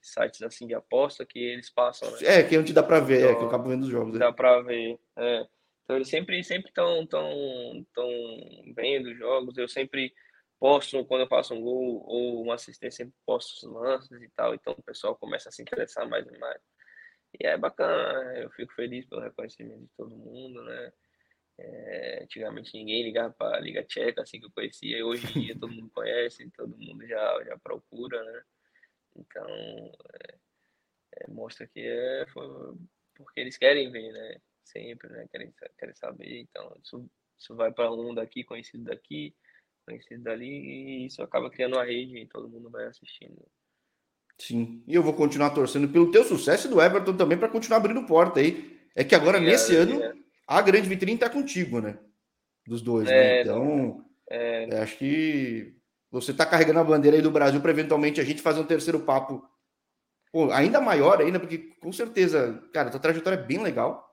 sites 0.02 0.42
assim 0.42 0.68
de 0.68 0.74
aposta 0.74 1.26
que 1.26 1.38
eles 1.38 1.70
passam. 1.70 2.10
Né? 2.12 2.18
É, 2.22 2.44
que 2.44 2.56
não 2.56 2.64
te 2.64 2.72
dá 2.72 2.82
para 2.82 3.02
ver, 3.02 3.20
então, 3.20 3.32
é, 3.32 3.36
que 3.36 3.42
eu 3.44 3.48
acabo 3.50 3.68
vendo 3.68 3.84
os 3.84 3.90
jogos. 3.90 4.14
Né? 4.14 4.20
Dá 4.20 4.32
para 4.32 4.62
ver. 4.62 4.98
É. 5.18 5.46
Então 5.86 5.96
eles 5.98 6.10
sempre 6.10 6.44
sempre 6.44 6.70
estão 6.70 7.06
tão, 7.06 7.86
tão 7.94 8.10
vendo 8.76 9.12
os 9.12 9.18
jogos. 9.18 9.58
Eu 9.58 9.68
sempre 9.70 10.14
posto 10.60 11.06
quando 11.06 11.22
eu 11.22 11.28
faço 11.28 11.54
um 11.54 11.62
gol 11.62 12.04
ou 12.08 12.42
uma 12.42 12.56
assistência, 12.56 13.06
sempre 13.06 13.16
posto 13.26 13.68
os 13.68 13.74
lances 13.74 14.22
e 14.22 14.30
tal, 14.36 14.56
então 14.56 14.74
o 14.78 14.84
pessoal 14.84 15.16
começa 15.16 15.50
a 15.50 15.52
se 15.52 15.62
interessar 15.62 16.08
mais 16.10 16.26
e 16.28 16.38
mais. 16.40 16.62
E 17.40 17.46
é 17.46 17.58
bacana, 17.58 18.40
eu 18.40 18.50
fico 18.52 18.74
feliz 18.74 19.06
pelo 19.08 19.22
reconhecimento 19.22 19.82
de 19.82 19.90
todo 19.98 20.16
mundo, 20.16 20.64
né? 20.64 20.92
É, 21.58 22.24
antigamente 22.24 22.74
ninguém 22.74 23.04
ligava 23.04 23.34
para 23.34 23.58
a 23.58 23.60
Liga 23.60 23.84
Tcheca, 23.84 24.24
assim 24.24 24.40
que 24.40 24.46
eu 24.48 24.52
conhecia, 24.52 24.98
e 24.98 25.04
hoje 25.04 25.26
em 25.38 25.42
dia 25.44 25.60
todo 25.60 25.72
mundo 25.74 25.90
conhece, 25.92 26.50
todo 26.52 26.78
mundo 26.78 27.06
já, 27.08 27.44
já 27.44 27.58
procura, 27.60 28.24
né? 28.24 28.44
Então, 29.18 29.48
é, 30.14 30.38
é, 31.18 31.28
mostra 31.30 31.68
que 31.68 31.80
é 31.80 32.26
porque 33.16 33.40
eles 33.40 33.58
querem 33.58 33.92
ver, 33.92 34.12
né? 34.12 34.42
Sempre, 34.66 35.10
né? 35.10 35.28
Querem, 35.32 35.54
querem 35.78 35.96
saber, 35.96 36.40
então 36.42 36.76
isso, 36.84 37.10
isso 37.38 37.56
vai 37.56 37.72
para 37.72 37.92
um 37.92 38.14
daqui, 38.14 38.44
conhecido 38.44 38.84
daqui, 38.84 39.34
conhecido 39.86 40.24
dali, 40.24 40.50
e 40.50 41.06
isso 41.06 41.22
acaba 41.22 41.50
criando 41.50 41.76
uma 41.76 41.86
rede 41.86 42.18
e 42.18 42.28
todo 42.28 42.50
mundo 42.50 42.70
vai 42.70 42.86
assistindo. 42.86 43.46
Sim, 44.38 44.84
e 44.86 44.94
eu 44.94 45.04
vou 45.04 45.14
continuar 45.14 45.52
torcendo 45.52 45.88
pelo 45.88 46.12
teu 46.12 46.24
sucesso 46.24 46.68
e 46.68 46.70
do 46.70 46.82
Everton 46.82 47.16
também 47.16 47.38
para 47.38 47.48
continuar 47.48 47.78
abrindo 47.78 48.06
porta 48.06 48.40
aí. 48.40 48.76
É 48.96 49.04
que 49.04 49.16
agora, 49.16 49.40
nesse 49.40 49.76
é, 49.76 49.80
ano, 49.80 50.02
é. 50.02 50.14
a 50.48 50.62
grande 50.62 50.90
vitrine 50.90 51.18
tá 51.18 51.30
contigo, 51.30 51.80
né? 51.80 51.98
Dos 52.66 52.82
dois, 52.82 53.08
né? 53.08 53.14
é, 53.14 53.36
né? 53.36 53.42
Então, 53.42 54.06
é. 54.30 54.82
acho 54.82 54.98
que 54.98 55.78
você 56.12 56.34
tá 56.34 56.46
carregando 56.46 56.80
a 56.80 56.84
bandeira 56.84 57.16
aí 57.16 57.22
do 57.22 57.32
Brasil 57.32 57.62
para 57.62 57.72
eventualmente 57.72 58.20
a 58.20 58.24
gente 58.24 58.42
fazer 58.42 58.60
um 58.60 58.66
terceiro 58.66 59.02
papo 59.02 59.48
pô, 60.32 60.52
ainda 60.52 60.82
maior 60.82 61.22
ainda, 61.22 61.40
porque 61.40 61.58
com 61.80 61.94
certeza, 61.94 62.62
cara, 62.74 62.90
tua 62.90 63.00
trajetória 63.00 63.38
é 63.38 63.44
bem 63.44 63.62
legal. 63.62 64.06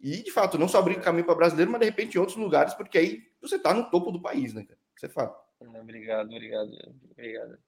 E, 0.00 0.22
de 0.22 0.30
fato, 0.30 0.58
não 0.58 0.66
só 0.66 0.78
abrir 0.78 1.00
caminho 1.00 1.26
para 1.26 1.34
brasileiro, 1.34 1.70
mas 1.70 1.80
de 1.80 1.86
repente 1.86 2.14
em 2.14 2.18
outros 2.18 2.38
lugares, 2.38 2.72
porque 2.74 2.96
aí 2.96 3.22
você 3.40 3.58
tá 3.58 3.74
no 3.74 3.90
topo 3.90 4.10
do 4.10 4.20
país, 4.20 4.54
né, 4.54 4.64
cara? 4.64 4.80
Você 4.96 5.08
fala. 5.08 5.36
Obrigado, 5.60 6.30
obrigado, 6.32 6.70
obrigado. 7.10 7.58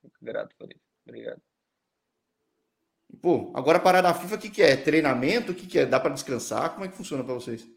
Fico 0.00 0.16
grato 0.22 0.56
por 0.56 0.70
isso. 0.70 0.80
Obrigado. 1.06 1.40
Pô, 3.20 3.52
agora 3.54 3.78
parar 3.78 4.00
da 4.00 4.14
FIFA, 4.14 4.36
o 4.36 4.38
que, 4.38 4.50
que 4.50 4.62
é? 4.62 4.76
Treinamento? 4.76 5.52
O 5.52 5.54
que, 5.54 5.66
que 5.66 5.80
é? 5.80 5.86
Dá 5.86 6.00
para 6.00 6.14
descansar? 6.14 6.72
Como 6.72 6.84
é 6.84 6.88
que 6.88 6.96
funciona 6.96 7.22
para 7.22 7.34
vocês? 7.34 7.68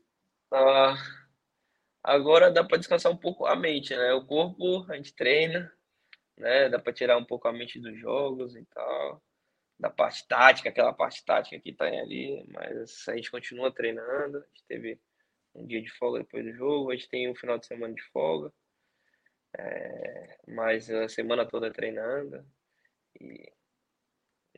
Ah, 0.51 0.95
agora 2.01 2.51
dá 2.51 2.63
para 2.63 2.77
descansar 2.77 3.11
um 3.11 3.17
pouco 3.17 3.45
a 3.45 3.55
mente, 3.55 3.95
né? 3.95 4.13
O 4.13 4.25
corpo 4.25 4.85
a 4.89 4.95
gente 4.95 5.13
treina, 5.13 5.69
né? 6.37 6.69
Dá 6.69 6.79
para 6.79 6.93
tirar 6.93 7.17
um 7.17 7.25
pouco 7.25 7.47
a 7.47 7.53
mente 7.53 7.79
dos 7.79 7.99
jogos 7.99 8.55
e 8.55 8.63
tal, 8.73 9.21
da 9.79 9.89
parte 9.89 10.27
tática, 10.27 10.69
aquela 10.69 10.93
parte 10.93 11.23
tática 11.23 11.59
que 11.59 11.73
tá 11.73 11.85
ali, 11.85 12.45
mas 12.47 13.07
a 13.07 13.15
gente 13.15 13.29
continua 13.29 13.73
treinando. 13.73 14.37
A 14.37 14.47
gente 14.47 14.63
teve 14.67 14.99
um 15.53 15.65
dia 15.65 15.81
de 15.81 15.91
folga 15.91 16.19
depois 16.19 16.43
do 16.45 16.53
jogo, 16.53 16.91
a 16.91 16.95
gente 16.95 17.09
tem 17.09 17.29
um 17.29 17.35
final 17.35 17.57
de 17.57 17.65
semana 17.65 17.93
de 17.93 18.01
folga, 18.11 18.51
é, 19.57 20.37
mas 20.47 20.89
a 20.89 21.07
semana 21.07 21.45
toda 21.45 21.71
treinando 21.71 22.45
e, 23.19 23.49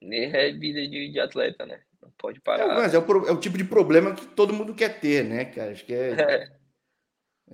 e 0.01 0.15
é 0.25 0.51
vida 0.51 0.87
de, 0.87 1.11
de, 1.11 1.19
atleta, 1.19 1.65
né? 1.65 1.83
Não 2.01 2.11
pode 2.17 2.39
parar. 2.41 2.63
É, 2.63 2.67
mas 2.67 2.93
é 2.93 2.99
o, 2.99 3.27
é 3.27 3.31
o, 3.31 3.39
tipo 3.39 3.57
de 3.57 3.63
problema 3.63 4.15
que 4.15 4.25
todo 4.25 4.53
mundo 4.53 4.73
quer 4.73 4.99
ter, 4.99 5.23
né, 5.23 5.45
cara? 5.45 5.71
Acho 5.71 5.85
que 5.85 5.93
é. 5.93 6.11
é. 6.11 6.57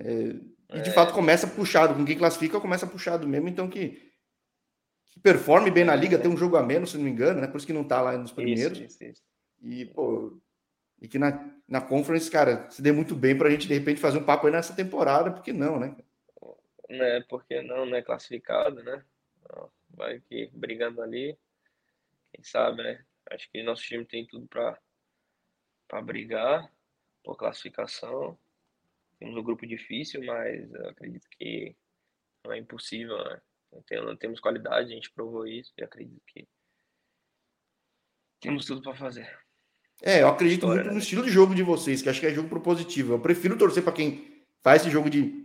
é 0.00 0.54
e 0.78 0.80
de 0.80 0.90
fato 0.90 1.12
começa 1.12 1.46
puxado, 1.46 1.94
com 1.94 2.04
quem 2.04 2.18
classifica 2.18 2.60
começa 2.60 2.86
puxado 2.86 3.28
mesmo, 3.28 3.48
então 3.48 3.68
que, 3.68 4.13
que 5.14 5.20
performe 5.20 5.70
bem 5.70 5.84
na 5.84 5.94
liga, 5.94 6.18
tem 6.18 6.30
um 6.30 6.36
jogo 6.36 6.56
a 6.56 6.62
menos, 6.62 6.90
se 6.90 6.96
não 6.96 7.04
me 7.04 7.10
engano, 7.10 7.40
né? 7.40 7.46
Por 7.46 7.56
isso 7.56 7.66
que 7.66 7.72
não 7.72 7.84
tá 7.84 8.00
lá 8.00 8.18
nos 8.18 8.32
primeiros. 8.32 8.78
Isso, 8.78 9.02
isso, 9.02 9.04
isso. 9.04 9.22
E, 9.62 9.86
pô, 9.86 10.38
e 11.00 11.08
que 11.08 11.18
na, 11.18 11.54
na 11.68 11.80
conference, 11.80 12.30
cara, 12.30 12.68
se 12.70 12.82
dê 12.82 12.92
muito 12.92 13.14
bem 13.14 13.36
para 13.36 13.48
a 13.48 13.50
gente 13.50 13.68
de 13.68 13.74
repente 13.74 14.00
fazer 14.00 14.18
um 14.18 14.24
papo 14.24 14.46
aí 14.46 14.52
nessa 14.52 14.74
temporada, 14.74 15.30
porque 15.30 15.52
não, 15.52 15.78
né? 15.78 15.96
Né, 16.88 17.24
porque 17.28 17.62
não, 17.62 17.86
não 17.86 17.96
é 17.96 18.02
classificado, 18.02 18.82
né? 18.82 19.04
Vai 19.90 20.20
que 20.20 20.50
brigando 20.52 21.00
ali, 21.00 21.38
quem 22.32 22.42
sabe, 22.42 22.82
né? 22.82 23.04
Acho 23.30 23.48
que 23.50 23.62
nosso 23.62 23.82
time 23.82 24.04
tem 24.04 24.26
tudo 24.26 24.46
para 24.48 24.78
para 25.86 26.02
brigar 26.02 26.72
por 27.22 27.36
classificação. 27.36 28.36
Temos 29.18 29.36
um 29.36 29.42
grupo 29.42 29.66
difícil, 29.66 30.24
mas 30.24 30.72
eu 30.72 30.88
acredito 30.88 31.28
que 31.30 31.76
não 32.44 32.52
é 32.52 32.58
impossível, 32.58 33.16
né? 33.24 33.40
Temos 34.18 34.40
qualidade, 34.40 34.92
a 34.92 34.94
gente 34.94 35.10
provou 35.12 35.46
isso 35.46 35.72
e 35.78 35.84
acredito 35.84 36.22
que 36.26 36.46
temos 38.40 38.66
tudo 38.66 38.82
para 38.82 38.94
fazer. 38.94 39.26
É, 40.02 40.20
eu 40.22 40.28
acredito 40.28 40.66
muito 40.66 40.90
no 40.90 40.98
estilo 40.98 41.22
de 41.22 41.30
jogo 41.30 41.54
de 41.54 41.62
vocês, 41.62 42.02
que 42.02 42.08
acho 42.08 42.20
que 42.20 42.26
é 42.26 42.34
jogo 42.34 42.48
propositivo. 42.48 43.14
Eu 43.14 43.20
prefiro 43.20 43.56
torcer 43.56 43.82
para 43.82 43.92
quem 43.92 44.44
faz 44.62 44.82
esse 44.82 44.90
jogo 44.90 45.08
de. 45.08 45.44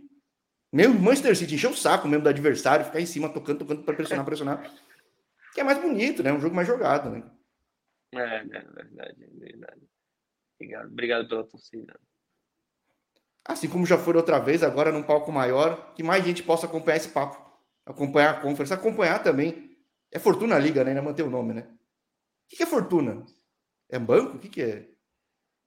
Meu 0.72 0.92
Manchester 0.92 1.34
City, 1.34 1.54
encher 1.54 1.70
o 1.70 1.76
saco 1.76 2.06
mesmo 2.06 2.22
do 2.22 2.28
adversário, 2.28 2.84
ficar 2.84 3.00
em 3.00 3.06
cima, 3.06 3.28
tocando, 3.28 3.60
tocando 3.60 3.82
para 3.82 3.94
pressionar, 3.94 4.24
pressionar. 4.24 4.74
Que 5.54 5.60
é 5.60 5.64
mais 5.64 5.80
bonito, 5.80 6.22
né? 6.22 6.32
Um 6.32 6.40
jogo 6.40 6.54
mais 6.54 6.68
jogado, 6.68 7.10
né? 7.10 7.22
É, 8.12 8.18
é 8.18 8.44
verdade, 8.44 9.24
é 9.24 9.38
verdade. 9.38 9.82
Obrigado, 10.56 10.86
obrigado 10.88 11.28
pela 11.28 11.44
torcida. 11.44 11.98
Assim 13.44 13.68
como 13.68 13.86
já 13.86 13.96
foi 13.96 14.14
outra 14.14 14.38
vez, 14.38 14.62
agora 14.62 14.92
num 14.92 15.02
palco 15.02 15.32
maior, 15.32 15.94
que 15.94 16.02
mais 16.02 16.24
gente 16.24 16.42
possa 16.42 16.66
acompanhar 16.66 16.98
esse 16.98 17.08
papo. 17.08 17.49
Acompanhar 17.90 18.30
a 18.30 18.40
conferência, 18.40 18.76
acompanhar 18.76 19.22
também. 19.22 19.76
É 20.12 20.18
Fortuna 20.18 20.58
Liga, 20.58 20.82
né? 20.84 20.90
Ainda 20.90 21.02
manter 21.02 21.22
o 21.22 21.30
nome, 21.30 21.54
né? 21.54 21.62
O 21.62 22.56
que 22.56 22.62
é 22.62 22.66
Fortuna? 22.66 23.24
É 23.88 23.98
um 23.98 24.04
banco? 24.04 24.36
O 24.36 24.38
que, 24.38 24.48
que 24.48 24.62
é? 24.62 24.88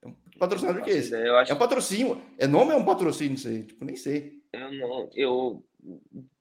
É 0.02 0.08
um 0.08 0.14
patrocinador 0.38 0.82
que 0.82 0.90
é 0.90 0.94
esse? 0.94 1.14
Eu 1.14 1.36
acho... 1.36 1.52
É 1.52 1.54
um 1.54 1.58
patrocínio. 1.58 2.20
É 2.38 2.46
nome 2.46 2.72
ou 2.72 2.78
é 2.78 2.82
um 2.82 2.84
patrocínio 2.84 3.34
isso 3.34 3.48
aí? 3.48 3.64
Tipo, 3.64 3.84
nem 3.84 3.96
sei. 3.96 4.42
Eu 4.52 4.72
não, 4.72 5.10
eu. 5.14 5.64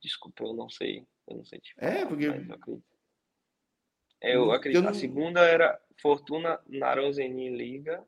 Desculpa, 0.02 0.43
eu 0.43 0.54
não 0.54 0.69
sei. 0.69 1.06
Eu 1.28 1.38
não 1.38 1.46
sei. 1.46 1.60
Tipo, 1.60 1.84
é, 1.84 2.06
porque. 2.06 2.26
Eu 2.26 2.32
acredito. 2.32 2.84
Eu 4.22 4.52
acredito. 4.52 4.78
Eu 4.78 4.84
não... 4.84 4.89
A 4.91 4.93
segunda 4.93 5.41
era 5.41 5.80
Fortuna 6.02 6.60
Naranzeni 6.67 7.50
Liga. 7.50 8.04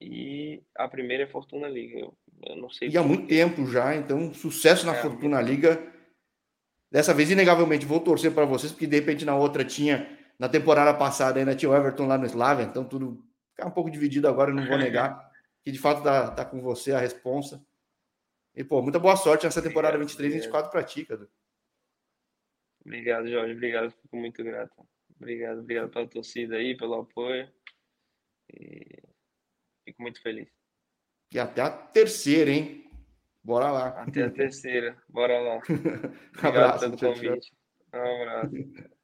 E 0.00 0.62
a 0.74 0.88
primeira 0.88 1.22
é 1.24 1.26
Fortuna 1.26 1.68
Liga. 1.68 1.98
Eu, 1.98 2.16
eu 2.42 2.56
não 2.56 2.70
sei. 2.70 2.88
E 2.88 2.98
há 2.98 3.02
muito 3.02 3.26
tempo 3.26 3.66
já, 3.66 3.94
então 3.94 4.32
sucesso 4.34 4.84
na 4.84 4.94
é, 4.94 5.00
Fortuna 5.00 5.40
Liga. 5.40 5.95
Dessa 6.90 7.12
vez, 7.12 7.30
inegavelmente, 7.30 7.84
vou 7.84 8.00
torcer 8.00 8.32
para 8.32 8.44
vocês, 8.44 8.72
porque 8.72 8.86
de 8.86 8.96
repente 8.96 9.24
na 9.24 9.36
outra 9.36 9.64
tinha, 9.64 10.08
na 10.38 10.48
temporada 10.48 10.94
passada 10.94 11.38
ainda 11.38 11.54
tinha 11.54 11.70
o 11.70 11.74
Everton 11.74 12.06
lá 12.06 12.16
no 12.16 12.26
Slavia, 12.26 12.64
então 12.64 12.84
tudo 12.84 13.24
fica 13.50 13.66
um 13.66 13.70
pouco 13.70 13.90
dividido 13.90 14.28
agora, 14.28 14.52
não 14.52 14.66
vou 14.66 14.78
negar, 14.78 15.30
que 15.64 15.72
de 15.72 15.78
fato 15.78 16.02
tá, 16.02 16.30
tá 16.30 16.44
com 16.44 16.60
você 16.60 16.92
a 16.92 16.98
responsa. 16.98 17.64
E, 18.54 18.64
pô, 18.64 18.80
muita 18.80 18.98
boa 18.98 19.16
sorte 19.16 19.44
nessa 19.44 19.60
temporada 19.60 19.98
23 19.98 20.32
e 20.32 20.36
24 20.38 20.70
para 20.70 20.82
ti, 20.82 21.04
Cadu. 21.04 21.28
Obrigado, 22.86 23.28
Jorge. 23.28 23.52
Obrigado. 23.52 23.90
Fico 23.90 24.16
muito 24.16 24.42
grato. 24.44 24.72
Obrigado, 25.16 25.60
obrigado 25.60 25.90
pela 25.90 26.06
torcida 26.06 26.56
aí, 26.56 26.76
pelo 26.76 26.94
apoio. 26.94 27.50
E 28.48 29.02
fico 29.84 30.00
muito 30.00 30.22
feliz. 30.22 30.48
E 31.32 31.38
até 31.38 31.62
a 31.62 31.70
terceira, 31.70 32.50
hein? 32.50 32.85
Bora 33.46 33.70
lá. 33.70 33.88
Até 34.02 34.24
a 34.24 34.30
terceira. 34.30 34.96
Bora 35.08 35.38
lá. 35.38 35.58
Obrigado 36.34 36.46
abraço, 36.46 36.90
pelo 36.90 36.98
convite. 36.98 37.52
Um 37.94 38.22
abraço. 38.22 38.95